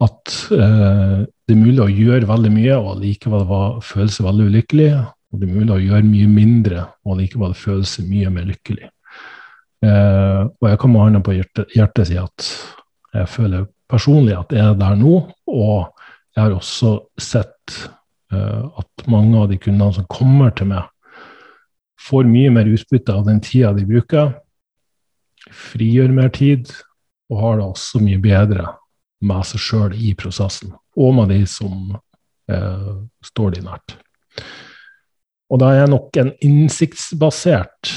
at 0.00 0.36
eh, 0.56 1.18
det 1.26 1.54
er 1.54 1.60
mulig 1.60 1.82
å 1.84 1.90
gjøre 1.92 2.28
veldig 2.30 2.52
mye 2.54 2.78
og 2.78 3.02
likevel 3.02 3.44
føle 3.84 4.08
seg 4.12 4.26
veldig 4.26 4.46
ulykkelig, 4.48 4.92
og 5.30 5.42
det 5.42 5.46
er 5.46 5.58
mulig 5.58 5.74
å 5.74 5.82
gjøre 5.82 6.06
mye 6.06 6.30
mindre 6.30 6.86
og 7.04 7.20
likevel 7.20 7.52
føle 7.58 7.86
seg 7.86 8.08
mye 8.08 8.32
mer 8.32 8.48
lykkelig. 8.48 8.88
Eh, 9.84 10.40
og 10.48 10.70
jeg 10.70 10.80
kan 10.80 10.92
med 10.92 11.04
hånda 11.04 11.22
på 11.24 11.36
hjertet, 11.36 11.76
hjertet 11.76 12.08
si 12.08 12.16
at 12.20 12.48
jeg 13.14 13.28
føler 13.30 13.68
personlig 13.90 14.36
at 14.38 14.54
jeg 14.54 14.64
er 14.64 14.78
der 14.78 14.98
nå. 14.98 15.16
Og 15.50 15.90
jeg 16.36 16.42
har 16.44 16.54
også 16.54 16.96
sett 17.20 17.76
uh, 18.32 18.70
at 18.80 19.06
mange 19.10 19.38
av 19.40 19.50
de 19.50 19.58
kundene 19.60 19.98
som 19.98 20.08
kommer 20.10 20.54
til 20.56 20.70
meg, 20.72 20.86
får 22.00 22.28
mye 22.30 22.52
mer 22.54 22.70
utbytte 22.70 23.12
av 23.12 23.26
den 23.26 23.42
tida 23.44 23.74
de 23.76 23.84
bruker, 23.84 24.32
frigjør 25.50 26.14
mer 26.16 26.30
tid 26.32 26.70
og 27.30 27.42
har 27.42 27.58
det 27.58 27.66
også 27.66 28.00
mye 28.02 28.20
bedre 28.22 28.66
med 29.26 29.44
seg 29.46 29.62
sjøl 29.62 29.94
i 29.94 30.14
prosessen, 30.18 30.72
og 30.96 31.12
med 31.18 31.30
de 31.34 31.42
som 31.48 31.92
uh, 31.92 32.94
står 33.24 33.56
de 33.56 33.64
nært. 33.66 33.96
Og 35.50 35.60
det 35.60 35.70
er 35.76 35.90
nok 35.90 36.16
en 36.22 36.32
innsiktsbasert 36.46 37.92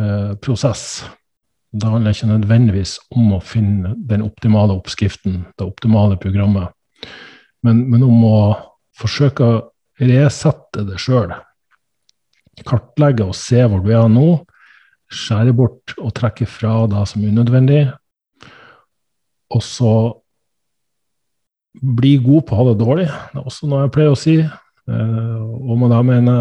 uh, 0.00 0.32
prosess. 0.42 1.04
Det 1.74 1.90
handler 1.90 2.14
ikke 2.14 2.30
nødvendigvis 2.30 2.98
om 3.16 3.32
å 3.34 3.42
finne 3.42 3.96
den 4.08 4.22
optimale 4.22 4.76
oppskriften, 4.76 5.42
det 5.58 5.66
optimale 5.66 6.18
programmet, 6.20 6.70
men, 7.66 7.80
men 7.90 8.04
om 8.06 8.20
å 8.28 8.38
forsøke 9.00 9.46
å 9.46 9.62
resette 9.98 10.84
det 10.86 11.00
sjøl. 11.02 11.32
Kartlegge 12.62 13.26
og 13.26 13.34
se 13.38 13.64
hvor 13.66 13.82
du 13.82 13.90
er 13.94 14.06
nå. 14.10 14.28
Skjære 15.14 15.54
bort 15.56 15.94
og 15.98 16.12
trekke 16.16 16.46
fra 16.48 16.84
det 16.90 17.02
som 17.10 17.22
er 17.22 17.32
unødvendig. 17.34 17.80
Og 19.54 19.62
så 19.62 19.94
bli 21.74 22.16
god 22.22 22.46
på 22.46 22.54
å 22.54 22.60
ha 22.60 22.68
det 22.70 22.78
dårlig. 22.82 23.08
Det 23.08 23.40
er 23.40 23.48
også 23.50 23.70
noe 23.70 23.84
jeg 23.84 23.94
pleier 23.94 24.14
å 24.14 24.18
si. 24.18 24.36
Eh, 24.44 25.42
og 25.42 25.78
med 25.80 25.90
det 25.94 26.00
mener 26.06 26.40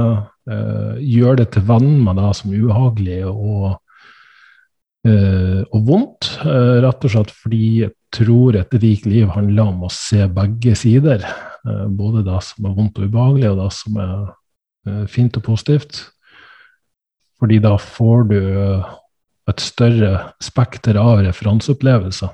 uh, 0.51 0.95
gjør 0.99 1.37
det 1.39 1.45
til 1.53 1.63
venn 1.69 1.93
med 2.03 2.19
det 2.19 2.31
som 2.35 2.51
er 2.51 2.65
ubehagelig 2.65 3.19
og, 3.31 3.77
og 5.03 5.87
vondt. 5.87 6.29
Uh, 6.45 6.79
rett 6.83 7.03
og 7.03 7.11
slett 7.11 7.33
fordi 7.35 7.65
jeg 7.81 7.91
tror 8.15 8.55
et 8.55 8.75
rikt 8.79 9.07
liv 9.09 9.27
handler 9.33 9.73
om 9.73 9.83
å 9.87 9.91
se 9.91 10.27
begge 10.31 10.77
sider. 10.79 11.25
både 11.63 12.23
det 12.23 12.39
som 12.43 12.65
er 12.67 12.75
vondt 12.75 12.99
og 12.99 13.07
ubehagelig, 13.07 13.49
og 13.51 13.59
det 13.61 13.69
som 13.71 13.97
er 14.03 15.07
fint 15.07 15.37
og 15.39 15.43
positivt. 15.43 16.01
Fordi 17.39 17.59
da 17.63 17.77
får 17.79 18.23
du 18.27 18.39
et 19.47 19.59
større 19.63 20.33
spekter 20.43 20.99
av 20.99 21.23
referanseopplevelser. 21.23 22.29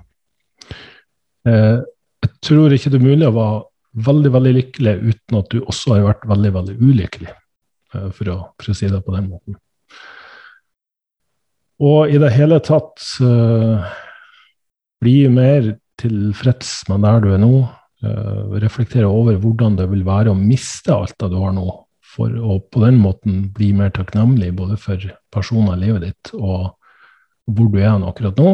jeg 1.45 2.32
tror 2.41 2.73
ikke 2.73 2.89
det 2.89 2.99
er 2.99 3.05
mulig 3.05 3.29
å 3.29 3.38
være 3.38 3.62
veldig 3.97 4.32
veldig 4.34 4.53
lykkelig 4.58 4.95
uten 5.01 5.39
at 5.39 5.49
du 5.53 5.62
også 5.62 5.95
har 5.95 6.05
vært 6.10 6.27
veldig 6.29 6.51
veldig 6.58 6.75
ulykkelig. 6.82 7.34
Eh, 7.95 8.10
for 8.15 8.34
å, 8.34 8.38
for 8.60 8.73
å 8.73 8.77
si 8.77 8.89
det 8.91 9.01
på 9.05 9.15
den 9.15 9.29
måten. 9.32 9.58
Og 11.80 12.12
i 12.12 12.20
det 12.20 12.32
hele 12.36 12.60
tatt 12.63 13.04
uh, 13.24 13.84
bli 15.00 15.20
mer 15.32 15.76
tilfreds 16.00 16.82
med 16.89 17.06
der 17.06 17.22
du 17.24 17.30
er 17.36 17.44
nå. 17.44 17.54
Uh, 18.04 18.58
reflektere 18.63 19.08
over 19.08 19.40
hvordan 19.40 19.77
det 19.80 19.88
vil 19.92 20.04
være 20.08 20.32
å 20.32 20.40
miste 20.40 20.92
alt 20.96 21.15
det 21.19 21.32
du 21.32 21.38
har 21.40 21.56
nå, 21.56 21.67
for 22.04 22.32
å 22.32 22.60
på 22.63 22.84
den 22.84 23.00
måten 23.00 23.46
bli 23.56 23.71
mer 23.75 23.92
takknemlig 23.96 24.54
både 24.56 24.80
for 24.80 25.04
personer 25.32 25.75
i 25.75 25.88
livet 25.88 26.06
ditt 26.08 26.34
og 26.36 26.75
hvor 27.50 27.71
du 27.71 27.80
er 27.82 27.96
akkurat 28.08 28.40
nå. 28.40 28.54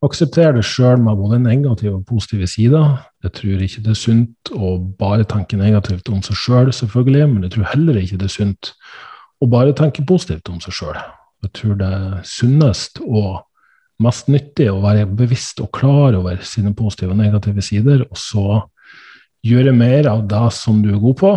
Aksepter 0.00 0.54
det 0.56 0.64
sjøl 0.64 1.02
med 1.02 1.18
både 1.20 1.38
negative 1.42 1.98
og 1.98 2.06
positive 2.08 2.46
sider. 2.48 2.94
Jeg 3.20 3.34
tror 3.36 3.64
ikke 3.66 3.82
det 3.84 3.92
er 3.92 3.98
sunt 4.00 4.52
å 4.56 4.78
bare 5.00 5.26
tenke 5.28 5.58
negativt 5.60 6.08
om 6.08 6.22
seg 6.24 6.38
sjøl, 6.38 6.70
selv, 6.70 6.76
selvfølgelig, 6.78 7.26
men 7.28 7.44
jeg 7.44 7.54
tror 7.56 7.68
heller 7.74 7.98
ikke 8.00 8.20
det 8.22 8.30
er 8.30 8.36
sunt 8.38 8.72
å 9.40 9.48
bare 9.48 9.76
tenke 9.76 10.04
positivt 10.06 10.50
om 10.52 10.60
seg 10.62 10.76
sjøl. 10.76 10.98
Jeg 11.44 11.54
tror 11.56 11.78
det 11.80 11.88
er 11.88 12.18
sunnest 12.28 13.00
og 13.06 13.40
mest 14.00 14.28
nyttig 14.32 14.68
å 14.72 14.80
være 14.82 15.08
bevisst 15.08 15.60
og 15.64 15.72
klar 15.76 16.16
over 16.16 16.40
sine 16.46 16.72
positive 16.76 17.14
og 17.14 17.20
negative 17.20 17.64
sider, 17.64 18.04
og 18.08 18.20
så 18.20 18.60
gjøre 19.44 19.72
mer 19.76 20.08
av 20.10 20.26
det 20.28 20.46
som 20.56 20.80
du 20.84 20.90
er 20.92 21.00
god 21.00 21.18
på, 21.20 21.32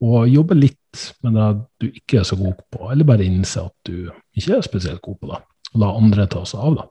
og 0.00 0.28
jobbe 0.32 0.56
litt 0.56 1.02
med 1.24 1.36
det 1.36 1.48
du 1.80 1.88
ikke 1.90 2.20
er 2.20 2.28
så 2.28 2.36
god 2.40 2.60
på, 2.72 2.86
eller 2.92 3.08
bare 3.08 3.26
innse 3.26 3.62
at 3.62 3.74
du 3.86 4.10
ikke 4.36 4.58
er 4.58 4.66
spesielt 4.66 5.02
god 5.04 5.20
på 5.20 5.30
det, 5.32 5.40
og 5.74 5.84
la 5.84 5.92
andre 5.96 6.28
ta 6.30 6.44
seg 6.48 6.64
av 6.68 6.78
det. 6.80 6.86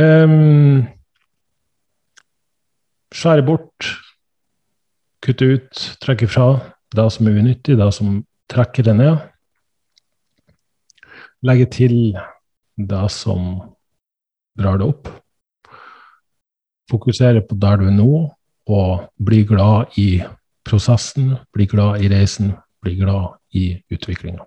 Um, 0.00 0.86
skjære 3.10 3.46
bort, 3.46 3.90
kutte 5.22 5.50
ut, 5.56 5.86
trekke 6.02 6.30
fra 6.30 6.52
det 6.96 7.06
som 7.14 7.28
er 7.28 7.38
unyttig, 7.38 7.78
det 7.78 7.90
som 7.94 8.20
trekker 8.50 8.86
det 8.88 8.96
ned. 8.98 9.26
legge 11.42 11.66
til 11.72 11.94
det 12.76 13.06
som 13.12 13.62
drar 14.58 14.76
det 14.76 14.88
opp. 14.90 15.08
Fokusere 16.90 17.40
på 17.40 17.56
der 17.56 17.80
du 17.80 17.86
er 17.88 17.96
nå, 17.96 18.12
og 18.68 19.06
bli 19.16 19.44
glad 19.48 19.96
i 19.98 20.20
prosessen, 20.66 21.32
bli 21.54 21.66
glad 21.70 22.04
i 22.04 22.10
reisen, 22.12 22.52
bli 22.82 22.98
glad 22.98 23.38
i 23.56 23.72
utviklinga. 23.90 24.44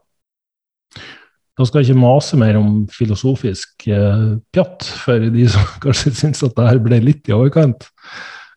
Da 1.53 1.65
skal 1.65 1.81
jeg 1.81 1.91
ikke 1.91 2.01
mase 2.01 2.37
mer 2.37 2.57
om 2.57 2.85
filosofisk 2.89 3.87
eh, 3.87 4.37
pjatt 4.53 4.85
for 5.03 5.27
de 5.33 5.49
som 5.53 5.67
kanskje 5.83 6.13
syns 6.17 6.45
at 6.45 6.55
det 6.57 6.69
her 6.69 6.81
ble 6.81 7.01
litt 7.03 7.29
i 7.29 7.35
overkant. 7.35 7.89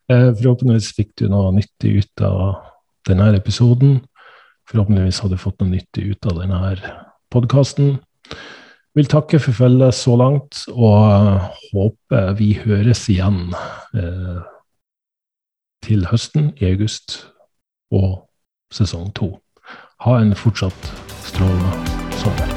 Eh, 0.09 0.30
forhåpentligvis 0.39 0.93
fikk 0.97 1.12
du 1.20 1.26
noe 1.32 1.53
nyttig 1.57 1.99
ut 2.01 2.24
av 2.24 2.76
denne 3.07 3.31
episoden. 3.37 4.01
Forhåpentligvis 4.71 5.23
har 5.23 5.31
du 5.31 5.39
fått 5.39 5.61
noe 5.63 5.71
nyttig 5.71 6.11
ut 6.11 6.27
av 6.27 6.41
denne 6.43 6.75
podkasten. 7.33 7.97
Vil 8.97 9.11
takke 9.13 9.39
for 9.43 9.53
følget 9.53 9.95
så 9.95 10.17
langt, 10.17 10.65
og 10.73 11.41
håper 11.71 12.33
vi 12.39 12.55
høres 12.63 13.05
igjen 13.13 13.53
eh, 13.95 14.41
til 15.85 16.07
høsten, 16.11 16.55
i 16.57 16.73
august, 16.73 17.21
og 17.93 18.25
sesong 18.73 19.13
to. 19.15 19.35
Ha 20.07 20.21
en 20.21 20.35
fortsatt 20.37 20.93
strålende 21.29 21.99
sommer. 22.23 22.56